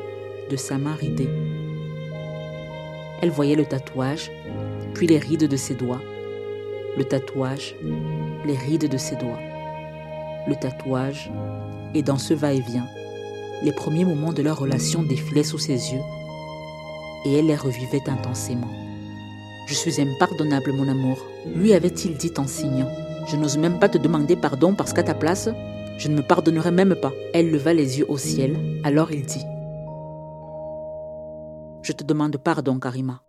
de 0.49 0.55
sa 0.55 0.77
main 0.77 0.95
ridée. 0.95 1.29
Elle 3.21 3.31
voyait 3.31 3.55
le 3.55 3.65
tatouage, 3.65 4.31
puis 4.93 5.07
les 5.07 5.17
rides 5.17 5.47
de 5.47 5.57
ses 5.57 5.75
doigts. 5.75 6.01
Le 6.97 7.03
tatouage, 7.03 7.75
les 8.45 8.55
rides 8.55 8.89
de 8.89 8.97
ses 8.97 9.15
doigts. 9.15 9.39
Le 10.47 10.55
tatouage, 10.55 11.31
et 11.93 12.01
dans 12.01 12.17
ce 12.17 12.33
va-et-vient, 12.33 12.87
les 13.63 13.71
premiers 13.71 14.05
moments 14.05 14.33
de 14.33 14.41
leur 14.41 14.59
relation 14.59 15.01
défilaient 15.01 15.43
sous 15.43 15.57
ses 15.57 15.93
yeux, 15.93 16.01
et 17.25 17.39
elle 17.39 17.47
les 17.47 17.55
revivait 17.55 18.07
intensément. 18.07 18.69
Je 19.67 19.73
suis 19.73 19.99
impardonnable, 19.99 20.73
mon 20.73 20.87
amour, 20.87 21.25
lui 21.55 21.73
avait-il 21.73 22.17
dit 22.17 22.33
en 22.37 22.45
signant. 22.45 22.89
Je 23.27 23.35
n'ose 23.35 23.57
même 23.57 23.79
pas 23.79 23.89
te 23.89 23.97
demander 23.97 24.35
pardon 24.35 24.75
parce 24.75 24.93
qu'à 24.93 25.01
ta 25.01 25.15
place, 25.15 25.49
je 25.97 26.07
ne 26.09 26.15
me 26.15 26.21
pardonnerai 26.21 26.69
même 26.69 26.95
pas. 26.95 27.13
Elle 27.33 27.49
leva 27.49 27.73
les 27.73 27.97
yeux 27.97 28.05
au 28.07 28.17
ciel, 28.17 28.59
alors 28.83 29.11
il 29.11 29.23
dit 29.23 29.43
Je 31.85 31.91
te 31.91 32.03
demande 32.03 32.37
pardon, 32.37 32.79
Karima. 32.79 33.21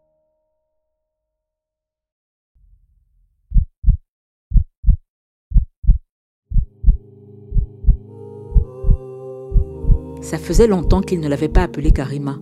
Ça 10.22 10.38
faisait 10.38 10.66
longtemps 10.66 11.02
qu'il 11.02 11.20
ne 11.20 11.28
l'avait 11.28 11.50
pas 11.50 11.64
appelée 11.64 11.90
Karima. 11.90 12.38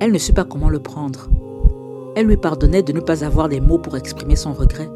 Elle 0.00 0.12
ne 0.12 0.18
sut 0.18 0.34
pas 0.34 0.44
comment 0.44 0.68
le 0.68 0.82
prendre. 0.82 1.30
Elle 2.14 2.26
lui 2.26 2.36
pardonnait 2.36 2.82
de 2.82 2.92
ne 2.92 3.00
pas 3.00 3.24
avoir 3.24 3.48
les 3.48 3.62
mots 3.62 3.78
pour 3.78 3.96
exprimer 3.96 4.36
son 4.36 4.52
regret. 4.52 4.90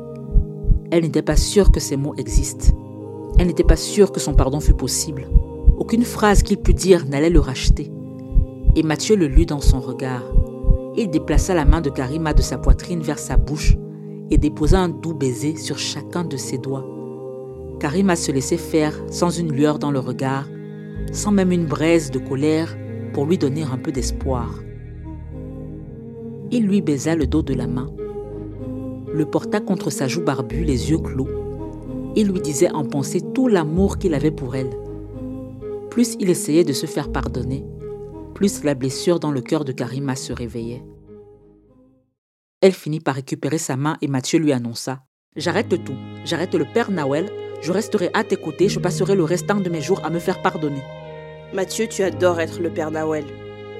Elle 0.90 1.04
n'était 1.04 1.22
pas 1.22 1.36
sûre 1.36 1.72
que 1.72 1.80
ces 1.80 1.96
mots 1.96 2.14
existent. 2.18 2.76
Elle 3.38 3.46
n'était 3.46 3.64
pas 3.64 3.76
sûre 3.76 4.12
que 4.12 4.20
son 4.20 4.34
pardon 4.34 4.60
fût 4.60 4.74
possible. 4.74 5.30
Aucune 5.78 6.04
phrase 6.04 6.42
qu'il 6.42 6.58
pût 6.58 6.74
dire 6.74 7.06
n'allait 7.06 7.30
le 7.30 7.40
racheter. 7.40 7.90
Et 8.78 8.82
Mathieu 8.82 9.16
le 9.16 9.26
lut 9.26 9.46
dans 9.46 9.62
son 9.62 9.80
regard. 9.80 10.22
Il 10.96 11.08
déplaça 11.08 11.54
la 11.54 11.64
main 11.64 11.80
de 11.80 11.88
Karima 11.88 12.34
de 12.34 12.42
sa 12.42 12.58
poitrine 12.58 13.00
vers 13.00 13.18
sa 13.18 13.38
bouche 13.38 13.74
et 14.30 14.36
déposa 14.36 14.78
un 14.78 14.90
doux 14.90 15.14
baiser 15.14 15.56
sur 15.56 15.78
chacun 15.78 16.24
de 16.24 16.36
ses 16.36 16.58
doigts. 16.58 16.86
Karima 17.80 18.16
se 18.16 18.30
laissait 18.30 18.58
faire 18.58 18.92
sans 19.10 19.30
une 19.30 19.50
lueur 19.50 19.78
dans 19.78 19.90
le 19.90 19.98
regard, 19.98 20.46
sans 21.10 21.32
même 21.32 21.52
une 21.52 21.64
braise 21.64 22.10
de 22.10 22.18
colère 22.18 22.76
pour 23.14 23.24
lui 23.24 23.38
donner 23.38 23.62
un 23.62 23.78
peu 23.78 23.92
d'espoir. 23.92 24.54
Il 26.50 26.66
lui 26.66 26.82
baisa 26.82 27.16
le 27.16 27.26
dos 27.26 27.42
de 27.42 27.54
la 27.54 27.66
main, 27.66 27.90
le 29.10 29.24
porta 29.24 29.60
contre 29.60 29.88
sa 29.88 30.06
joue 30.06 30.22
barbue, 30.22 30.64
les 30.64 30.90
yeux 30.90 30.98
clos, 30.98 31.28
il 32.14 32.28
lui 32.28 32.40
disait 32.40 32.70
en 32.72 32.84
pensée 32.84 33.22
tout 33.32 33.48
l'amour 33.48 33.96
qu'il 33.96 34.12
avait 34.12 34.30
pour 34.30 34.54
elle. 34.54 34.70
Plus 35.88 36.16
il 36.20 36.28
essayait 36.28 36.64
de 36.64 36.74
se 36.74 36.84
faire 36.84 37.10
pardonner, 37.10 37.64
plus 38.36 38.64
la 38.64 38.74
blessure 38.74 39.18
dans 39.18 39.30
le 39.30 39.40
cœur 39.40 39.64
de 39.64 39.72
Karima 39.72 40.14
se 40.14 40.30
réveillait. 40.30 40.84
Elle 42.60 42.74
finit 42.74 43.00
par 43.00 43.14
récupérer 43.14 43.56
sa 43.56 43.76
main 43.76 43.96
et 44.02 44.08
Mathieu 44.08 44.38
lui 44.38 44.52
annonça 44.52 45.00
J'arrête 45.36 45.82
tout, 45.82 45.96
j'arrête 46.26 46.54
le 46.54 46.66
père 46.66 46.90
Nawel, 46.90 47.30
je 47.62 47.72
resterai 47.72 48.10
à 48.12 48.24
tes 48.24 48.36
côtés, 48.36 48.68
je 48.68 48.78
passerai 48.78 49.14
le 49.14 49.24
restant 49.24 49.56
de 49.56 49.70
mes 49.70 49.80
jours 49.80 50.04
à 50.04 50.10
me 50.10 50.18
faire 50.18 50.42
pardonner. 50.42 50.82
Mathieu, 51.54 51.86
tu 51.86 52.02
adores 52.02 52.40
être 52.40 52.60
le 52.60 52.68
père 52.68 52.90
Nawel. 52.90 53.24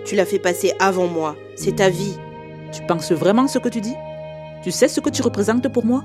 Tu 0.07 0.17
l'as 0.17 0.25
fait 0.25 0.39
passer 0.39 0.73
avant 0.79 1.07
moi, 1.07 1.37
c'est 1.55 1.77
ta 1.77 1.91
vie. 1.91 2.17
Tu 2.73 2.81
penses 2.87 3.13
vraiment 3.13 3.49
ce 3.49 3.59
que 3.59 3.69
tu 3.69 3.83
dis? 3.83 3.97
Tu 4.63 4.71
sais 4.71 4.89
ce 4.89 5.01
que 5.01 5.11
tu 5.11 5.21
représentes 5.21 5.71
pour 5.71 5.85
moi? 5.85 6.03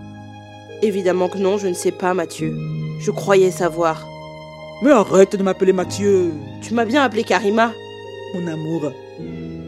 Évidemment 0.81 1.29
que 1.29 1.37
non, 1.37 1.57
je 1.57 1.67
ne 1.67 1.73
sais 1.73 1.93
pas, 1.93 2.13
Mathieu. 2.13 2.57
Je 2.99 3.11
croyais 3.11 3.51
savoir. 3.51 4.05
Mais 4.83 4.91
arrête 4.91 5.37
de 5.37 5.43
m'appeler 5.43 5.71
Mathieu. 5.71 6.33
Tu 6.61 6.73
m'as 6.73 6.85
bien 6.85 7.01
appelé 7.01 7.23
Karima. 7.23 7.71
Mon 8.33 8.47
amour, 8.47 8.93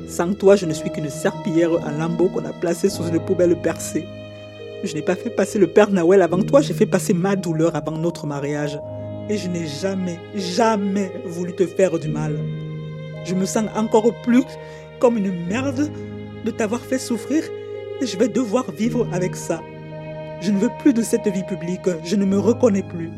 sans 0.07 0.33
toi, 0.33 0.55
je 0.55 0.65
ne 0.65 0.73
suis 0.73 0.89
qu'une 0.89 1.09
serpillière 1.09 1.71
en 1.73 1.91
lambeaux 1.91 2.29
qu'on 2.29 2.45
a 2.45 2.53
placée 2.53 2.89
sous 2.89 3.03
une 3.03 3.19
poubelle 3.19 3.55
percée. 3.61 4.05
Je 4.85 4.93
n'ai 4.93 5.01
pas 5.01 5.15
fait 5.15 5.29
passer 5.29 5.59
le 5.59 5.67
Père 5.67 5.91
Noël 5.91 6.21
avant 6.21 6.41
toi, 6.41 6.61
j'ai 6.61 6.73
fait 6.73 6.85
passer 6.85 7.13
ma 7.13 7.35
douleur 7.35 7.75
avant 7.75 7.97
notre 7.97 8.25
mariage. 8.25 8.79
Et 9.29 9.37
je 9.37 9.49
n'ai 9.49 9.67
jamais, 9.67 10.17
jamais 10.35 11.11
voulu 11.25 11.53
te 11.53 11.65
faire 11.65 11.99
du 11.99 12.07
mal. 12.07 12.37
Je 13.25 13.35
me 13.35 13.45
sens 13.45 13.65
encore 13.75 14.13
plus 14.21 14.43
comme 14.99 15.17
une 15.17 15.45
merde 15.47 15.89
de 16.45 16.51
t'avoir 16.51 16.81
fait 16.81 16.99
souffrir 16.99 17.43
et 18.01 18.05
je 18.05 18.17
vais 18.17 18.29
devoir 18.29 18.71
vivre 18.71 19.07
avec 19.11 19.35
ça. 19.35 19.61
Je 20.39 20.51
ne 20.51 20.59
veux 20.59 20.71
plus 20.79 20.93
de 20.93 21.01
cette 21.01 21.27
vie 21.27 21.43
publique, 21.43 21.89
je 22.03 22.15
ne 22.15 22.25
me 22.25 22.37
reconnais 22.37 22.83
plus. 22.83 23.11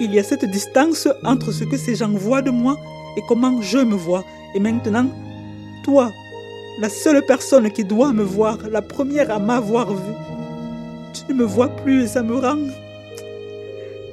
Il 0.00 0.14
y 0.14 0.18
a 0.18 0.24
cette 0.24 0.44
distance 0.44 1.08
entre 1.24 1.50
ce 1.52 1.64
que 1.64 1.76
ces 1.76 1.96
gens 1.96 2.10
voient 2.10 2.42
de 2.42 2.50
moi 2.50 2.76
et 3.18 3.22
comment 3.28 3.60
je 3.60 3.78
me 3.78 3.96
vois. 3.96 4.24
Et 4.54 4.60
maintenant, 4.60 5.06
toi, 5.84 6.12
La 6.80 6.88
seule 6.88 7.26
personne 7.26 7.72
qui 7.72 7.82
doit 7.82 8.12
me 8.12 8.22
voir, 8.22 8.56
la 8.70 8.82
première 8.82 9.32
à 9.32 9.40
m'avoir 9.40 9.92
vu. 9.92 10.12
Tu 11.12 11.32
ne 11.32 11.38
me 11.38 11.44
vois 11.44 11.70
plus 11.70 12.04
et 12.04 12.06
ça 12.06 12.22
me 12.22 12.36
rend... 12.38 12.68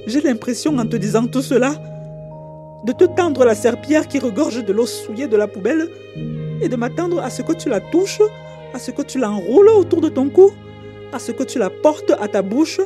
J'ai 0.07 0.19
l'impression 0.21 0.75
en 0.79 0.87
te 0.87 0.95
disant 0.95 1.27
tout 1.27 1.43
cela 1.43 1.73
de 2.83 2.91
te 2.91 3.03
tendre 3.03 3.45
la 3.45 3.53
serpillère 3.53 4.07
qui 4.07 4.17
regorge 4.17 4.65
de 4.65 4.73
l'eau 4.73 4.87
souillée 4.87 5.27
de 5.27 5.37
la 5.37 5.47
poubelle 5.47 5.91
et 6.59 6.67
de 6.67 6.75
m'attendre 6.75 7.19
à 7.21 7.29
ce 7.29 7.43
que 7.43 7.53
tu 7.53 7.69
la 7.69 7.81
touches, 7.81 8.21
à 8.73 8.79
ce 8.79 8.89
que 8.89 9.03
tu 9.03 9.19
l'enroules 9.19 9.69
autour 9.69 10.01
de 10.01 10.09
ton 10.09 10.29
cou, 10.29 10.51
à 11.13 11.19
ce 11.19 11.31
que 11.31 11.43
tu 11.43 11.59
la 11.59 11.69
portes 11.69 12.13
à 12.19 12.27
ta 12.27 12.41
bouche, 12.41 12.81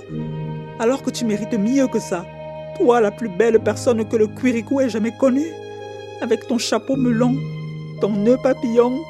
alors 0.78 1.04
que 1.04 1.10
tu 1.10 1.24
mérites 1.24 1.58
mieux 1.58 1.88
que 1.88 2.00
ça. 2.00 2.26
Toi, 2.78 3.00
la 3.00 3.12
plus 3.12 3.30
belle 3.30 3.60
personne 3.62 4.06
que 4.06 4.18
le 4.18 4.28
cuiricou 4.28 4.82
ait 4.82 4.90
jamais 4.90 5.16
connue, 5.18 5.52
avec 6.22 6.48
ton 6.48 6.58
chapeau 6.58 6.96
melon, 6.96 7.36
ton 8.02 8.12
nœud 8.12 8.38
papillon, 8.42 9.04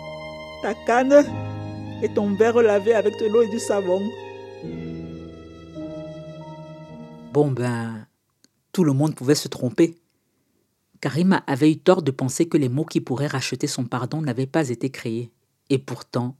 ta 0.62 0.74
canne 0.74 1.26
et 2.02 2.10
ton 2.10 2.34
verre 2.34 2.62
lavé 2.62 2.94
avec 2.94 3.20
de 3.20 3.28
l'eau 3.28 3.42
et 3.42 3.50
du 3.50 3.60
savon. 3.60 4.02
Bon 7.34 7.52
ben, 7.52 8.06
tout 8.72 8.84
le 8.84 8.94
monde 8.94 9.16
pouvait 9.16 9.36
se 9.36 9.48
tromper. 9.48 9.96
Karima 11.02 11.44
avait 11.48 11.72
eu 11.72 11.78
tort 11.78 12.02
de 12.02 12.12
penser 12.12 12.48
que 12.48 12.58
les 12.58 12.70
mots 12.70 12.86
qui 12.86 13.02
pourraient 13.02 13.28
racheter 13.28 13.68
son 13.68 13.86
pardon 13.86 14.22
n'avaient 14.22 14.46
pas 14.46 14.70
été 14.70 14.90
créés. 14.90 15.32
Et 15.70 15.78
pourtant, 15.78 16.36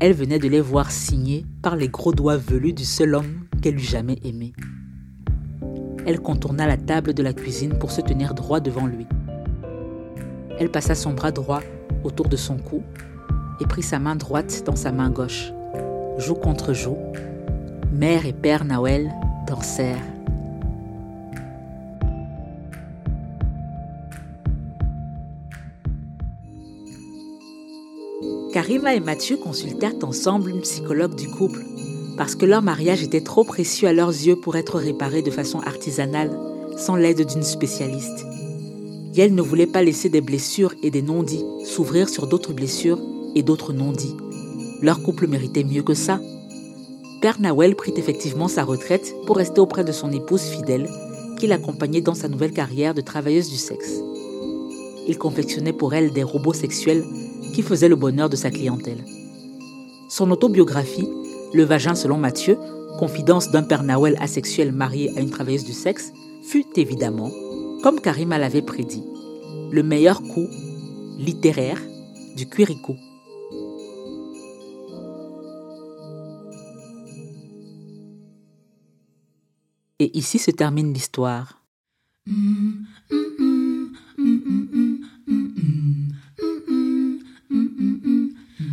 elle 0.00 0.12
venait 0.12 0.38
de 0.38 0.48
les 0.48 0.60
voir 0.60 0.90
signés 0.90 1.44
par 1.62 1.76
les 1.76 1.88
gros 1.88 2.12
doigts 2.12 2.36
velus 2.36 2.72
du 2.72 2.84
seul 2.84 3.14
homme 3.14 3.46
qu'elle 3.62 3.76
eût 3.76 3.80
jamais 3.80 4.18
aimé. 4.24 4.52
Elle 6.06 6.20
contourna 6.20 6.66
la 6.66 6.76
table 6.76 7.14
de 7.14 7.22
la 7.22 7.32
cuisine 7.32 7.78
pour 7.78 7.90
se 7.90 8.00
tenir 8.00 8.34
droit 8.34 8.60
devant 8.60 8.86
lui. 8.86 9.06
Elle 10.58 10.70
passa 10.70 10.94
son 10.94 11.12
bras 11.12 11.30
droit 11.30 11.62
autour 12.04 12.28
de 12.28 12.36
son 12.36 12.56
cou 12.56 12.82
et 13.60 13.66
prit 13.66 13.82
sa 13.82 13.98
main 13.98 14.16
droite 14.16 14.62
dans 14.66 14.76
sa 14.76 14.92
main 14.92 15.10
gauche. 15.10 15.52
Joue 16.18 16.34
contre 16.34 16.72
joue, 16.72 16.98
mère 17.92 18.26
et 18.26 18.32
père 18.32 18.64
Noël 18.64 19.10
dansèrent. 19.46 19.96
Karima 28.52 28.94
et 28.94 29.00
Mathieu 29.00 29.36
consultèrent 29.36 29.94
ensemble 30.02 30.50
une 30.50 30.62
psychologue 30.62 31.14
du 31.14 31.28
couple 31.28 31.60
parce 32.16 32.34
que 32.34 32.46
leur 32.46 32.62
mariage 32.62 33.04
était 33.04 33.20
trop 33.20 33.44
précieux 33.44 33.86
à 33.86 33.92
leurs 33.92 34.08
yeux 34.08 34.34
pour 34.34 34.56
être 34.56 34.78
réparé 34.78 35.22
de 35.22 35.30
façon 35.30 35.60
artisanale 35.60 36.36
sans 36.76 36.96
l'aide 36.96 37.24
d'une 37.24 37.44
spécialiste. 37.44 38.26
Elle 39.20 39.34
ne 39.34 39.42
voulait 39.42 39.66
pas 39.66 39.82
laisser 39.82 40.08
des 40.08 40.20
blessures 40.20 40.74
et 40.80 40.92
des 40.92 41.02
non-dits 41.02 41.44
s'ouvrir 41.64 42.08
sur 42.08 42.28
d'autres 42.28 42.52
blessures 42.52 43.00
et 43.34 43.42
d'autres 43.42 43.72
non-dits. 43.72 44.16
Leur 44.80 45.02
couple 45.02 45.26
méritait 45.26 45.64
mieux 45.64 45.82
que 45.82 45.94
ça. 45.94 46.20
Père 47.20 47.40
Nawel 47.40 47.74
prit 47.74 47.92
effectivement 47.96 48.46
sa 48.46 48.62
retraite 48.62 49.12
pour 49.26 49.38
rester 49.38 49.60
auprès 49.60 49.82
de 49.82 49.90
son 49.90 50.12
épouse 50.12 50.42
fidèle, 50.42 50.88
qui 51.36 51.48
l'accompagnait 51.48 52.00
dans 52.00 52.14
sa 52.14 52.28
nouvelle 52.28 52.52
carrière 52.52 52.94
de 52.94 53.00
travailleuse 53.00 53.50
du 53.50 53.56
sexe. 53.56 54.00
Il 55.08 55.18
confectionnait 55.18 55.72
pour 55.72 55.94
elle 55.94 56.12
des 56.12 56.22
robots 56.22 56.52
sexuels 56.52 57.04
qui 57.52 57.62
faisaient 57.62 57.88
le 57.88 57.96
bonheur 57.96 58.28
de 58.28 58.36
sa 58.36 58.52
clientèle. 58.52 59.04
Son 60.08 60.30
autobiographie, 60.30 61.08
Le 61.54 61.64
vagin 61.64 61.96
selon 61.96 62.18
Mathieu, 62.18 62.56
confidence 63.00 63.50
d'un 63.50 63.62
Père 63.62 63.82
Nawel 63.82 64.16
asexuel 64.20 64.70
marié 64.70 65.10
à 65.16 65.20
une 65.20 65.30
travailleuse 65.30 65.64
du 65.64 65.72
sexe, 65.72 66.12
fut 66.42 66.66
évidemment, 66.76 67.32
comme 67.82 68.00
Karima 68.00 68.38
l'avait 68.38 68.62
prédit, 68.62 69.04
le 69.70 69.82
meilleur 69.82 70.22
coup 70.22 70.48
littéraire 71.18 71.80
du 72.36 72.48
Quirico. 72.48 72.96
Et 80.00 80.16
ici 80.16 80.38
se 80.38 80.52
termine 80.52 80.92
l'histoire. 80.92 81.60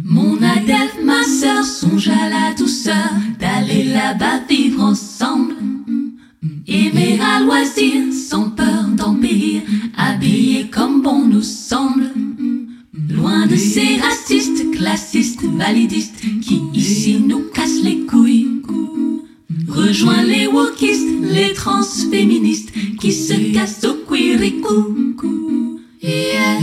Mon 0.03 0.37
Adèle, 0.41 1.03
ma 1.03 1.23
sœur, 1.23 1.63
songe 1.65 2.09
à 2.09 2.29
la 2.29 2.53
douceur 2.53 3.11
d'aller 3.39 3.85
là-bas 3.85 4.41
vivre 4.47 4.83
ensemble. 4.83 5.55
Aimer 6.67 7.19
à 7.19 7.39
loisir, 7.41 8.13
Loin 13.45 13.53
de 13.53 13.59
ces 13.59 13.97
racistes, 13.97 14.71
classistes, 14.71 15.43
validistes 15.43 16.15
qui 16.41 16.63
ici 16.73 17.19
nous 17.19 17.43
cassent 17.53 17.83
les 17.83 17.99
couilles. 17.99 18.47
Rejoins 19.67 20.23
les 20.23 20.47
wokistes, 20.47 21.21
les 21.21 21.53
transféministes 21.53 22.71
qui 22.99 23.11
se 23.11 23.53
cassent 23.53 23.83
au 23.83 23.93
queericou. 24.09 24.95
Yeah, 26.01 26.59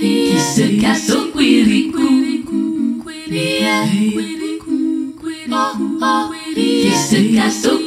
qui 0.00 0.38
se 0.38 0.80
cassent 0.80 1.10
au 1.10 1.36
queericou. 1.36 3.02
Yeah, 3.30 3.84
qui 6.54 6.90
se 6.90 7.34
cassent 7.36 7.66
au 7.66 7.85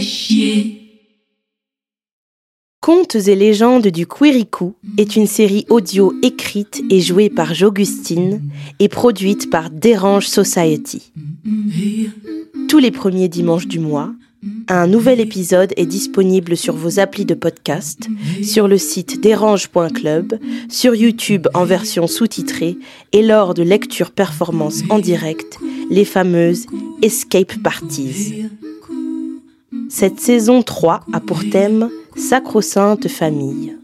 chier. 0.00 0.80
Contes 2.80 3.14
et 3.14 3.34
légendes 3.34 3.86
du 3.86 4.06
Quirikou 4.06 4.74
est 4.98 5.16
une 5.16 5.26
série 5.26 5.64
audio 5.70 6.12
écrite 6.22 6.82
et 6.90 7.00
jouée 7.00 7.30
par 7.30 7.54
J'Augustine 7.54 8.42
et 8.78 8.88
produite 8.88 9.48
par 9.48 9.70
Dérange 9.70 10.26
Society. 10.26 11.10
Tous 12.68 12.78
les 12.78 12.90
premiers 12.90 13.28
dimanches 13.28 13.66
du 13.66 13.78
mois, 13.78 14.12
un 14.68 14.86
nouvel 14.86 15.20
épisode 15.20 15.72
est 15.76 15.86
disponible 15.86 16.56
sur 16.56 16.74
vos 16.74 17.00
applis 17.00 17.24
de 17.24 17.34
podcast, 17.34 18.08
sur 18.42 18.68
le 18.68 18.76
site 18.76 19.20
dérange.club, 19.20 20.38
sur 20.68 20.94
YouTube 20.94 21.48
en 21.54 21.64
version 21.64 22.06
sous-titrée 22.06 22.76
et 23.12 23.22
lors 23.22 23.54
de 23.54 23.62
lectures 23.62 24.10
performances 24.10 24.82
en 24.90 24.98
direct, 24.98 25.58
les 25.94 26.04
fameuses 26.04 26.66
Escape 27.02 27.62
Parties. 27.62 28.46
Cette 29.88 30.18
saison 30.18 30.62
3 30.62 31.02
a 31.12 31.20
pour 31.20 31.48
thème 31.48 31.88
Sacro-Sainte 32.16 33.06
Famille. 33.06 33.76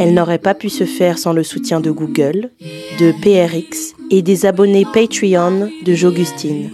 Elle 0.00 0.14
n'aurait 0.14 0.40
pas 0.40 0.54
pu 0.54 0.68
se 0.68 0.82
faire 0.82 1.18
sans 1.18 1.32
le 1.32 1.44
soutien 1.44 1.78
de 1.78 1.92
Google, 1.92 2.50
de 2.98 3.12
PRX 3.22 3.94
et 4.10 4.22
des 4.22 4.46
abonnés 4.46 4.84
Patreon 4.92 5.70
de 5.84 5.94
J'Augustine. 5.94 6.70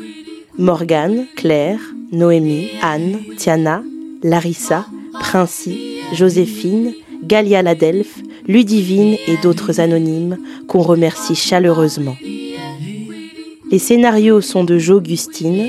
Morgane, 0.56 1.26
Claire, 1.36 1.80
Noémie, 2.10 2.70
Anne, 2.80 3.18
Tiana, 3.36 3.82
Larissa, 4.22 4.86
Princi, 5.20 5.78
Joséphine, 6.14 6.94
Galia 7.22 7.60
Ladelph, 7.60 8.22
Ludivine 8.46 9.18
et 9.26 9.36
d'autres 9.42 9.78
anonymes 9.78 10.38
qu'on 10.68 10.80
remercie 10.80 11.34
chaleureusement. 11.34 12.16
Les 13.70 13.78
scénarios 13.78 14.40
sont 14.40 14.64
de 14.64 14.78
J'Augustine, 14.78 15.68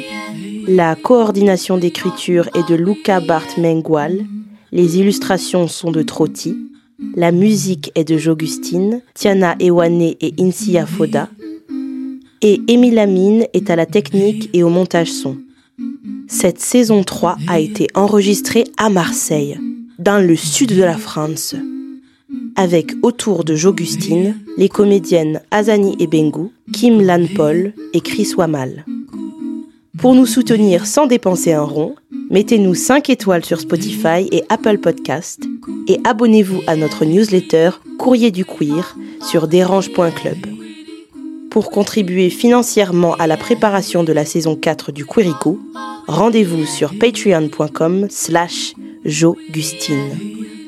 la 0.67 0.95
coordination 0.95 1.77
d'écriture 1.77 2.47
est 2.55 2.69
de 2.69 2.75
Luca 2.75 3.19
Bart 3.19 3.47
Mengual, 3.57 4.25
les 4.71 4.99
illustrations 4.99 5.67
sont 5.67 5.91
de 5.91 6.01
Trotti, 6.01 6.55
la 7.15 7.33
musique 7.33 7.91
est 7.95 8.05
de 8.05 8.17
J'Augustine, 8.17 9.01
Tiana 9.15 9.57
Ewane 9.59 10.01
et 10.01 10.33
Insia 10.39 10.85
Foda, 10.85 11.27
et 12.41 12.61
Émile 12.69 12.99
Amine 12.99 13.47
est 13.53 13.69
à 13.69 13.75
la 13.75 13.85
technique 13.85 14.49
et 14.53 14.63
au 14.63 14.69
montage 14.69 15.11
son. 15.11 15.37
Cette 16.29 16.59
saison 16.59 17.03
3 17.03 17.35
a 17.49 17.59
été 17.59 17.87
enregistrée 17.95 18.63
à 18.77 18.89
Marseille, 18.89 19.59
dans 19.97 20.25
le 20.25 20.37
sud 20.37 20.69
de 20.69 20.83
la 20.83 20.97
France, 20.97 21.53
avec 22.59 22.91
autour 23.03 23.45
de 23.45 23.55
J'Augustine 23.55 24.37
les 24.57 24.67
comédiennes 24.67 25.41
Azani 25.49 25.95
Ebengu, 25.97 26.49
Kim 26.73 27.01
Lan 27.01 27.25
Paul 27.33 27.71
et 27.93 28.01
Chris 28.01 28.33
Wamal. 28.35 28.83
Pour 29.97 30.13
nous 30.13 30.25
soutenir 30.25 30.85
sans 30.85 31.07
dépenser 31.07 31.53
un 31.53 31.63
rond, 31.63 31.95
mettez-nous 32.29 32.75
5 32.75 33.09
étoiles 33.11 33.45
sur 33.45 33.61
Spotify 33.61 34.27
et 34.33 34.43
Apple 34.49 34.77
Podcast 34.77 35.41
et 35.87 36.01
abonnez-vous 36.03 36.61
à 36.67 36.75
notre 36.75 37.05
newsletter 37.05 37.69
Courrier 37.97 38.29
du 38.29 38.43
Queer 38.43 38.97
sur 39.21 39.47
dérange.club. 39.47 40.37
Pour 41.49 41.71
contribuer 41.71 42.29
financièrement 42.29 43.15
à 43.15 43.27
la 43.27 43.37
préparation 43.37 44.03
de 44.03 44.11
la 44.11 44.25
saison 44.25 44.57
4 44.57 44.91
du 44.91 45.05
Quirico, 45.05 45.59
rendez-vous 46.07 46.65
sur 46.65 46.91
patreon.com 46.99 48.07
slash 48.09 48.73
jogustine 49.05 50.58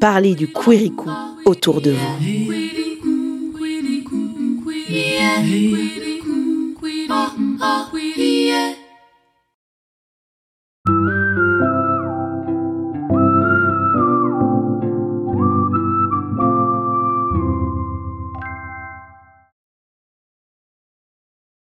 parler 0.00 0.34
du 0.34 0.48
Quiricou 0.48 1.10
autour 1.44 1.80
de 1.80 1.92
vous. 1.92 2.58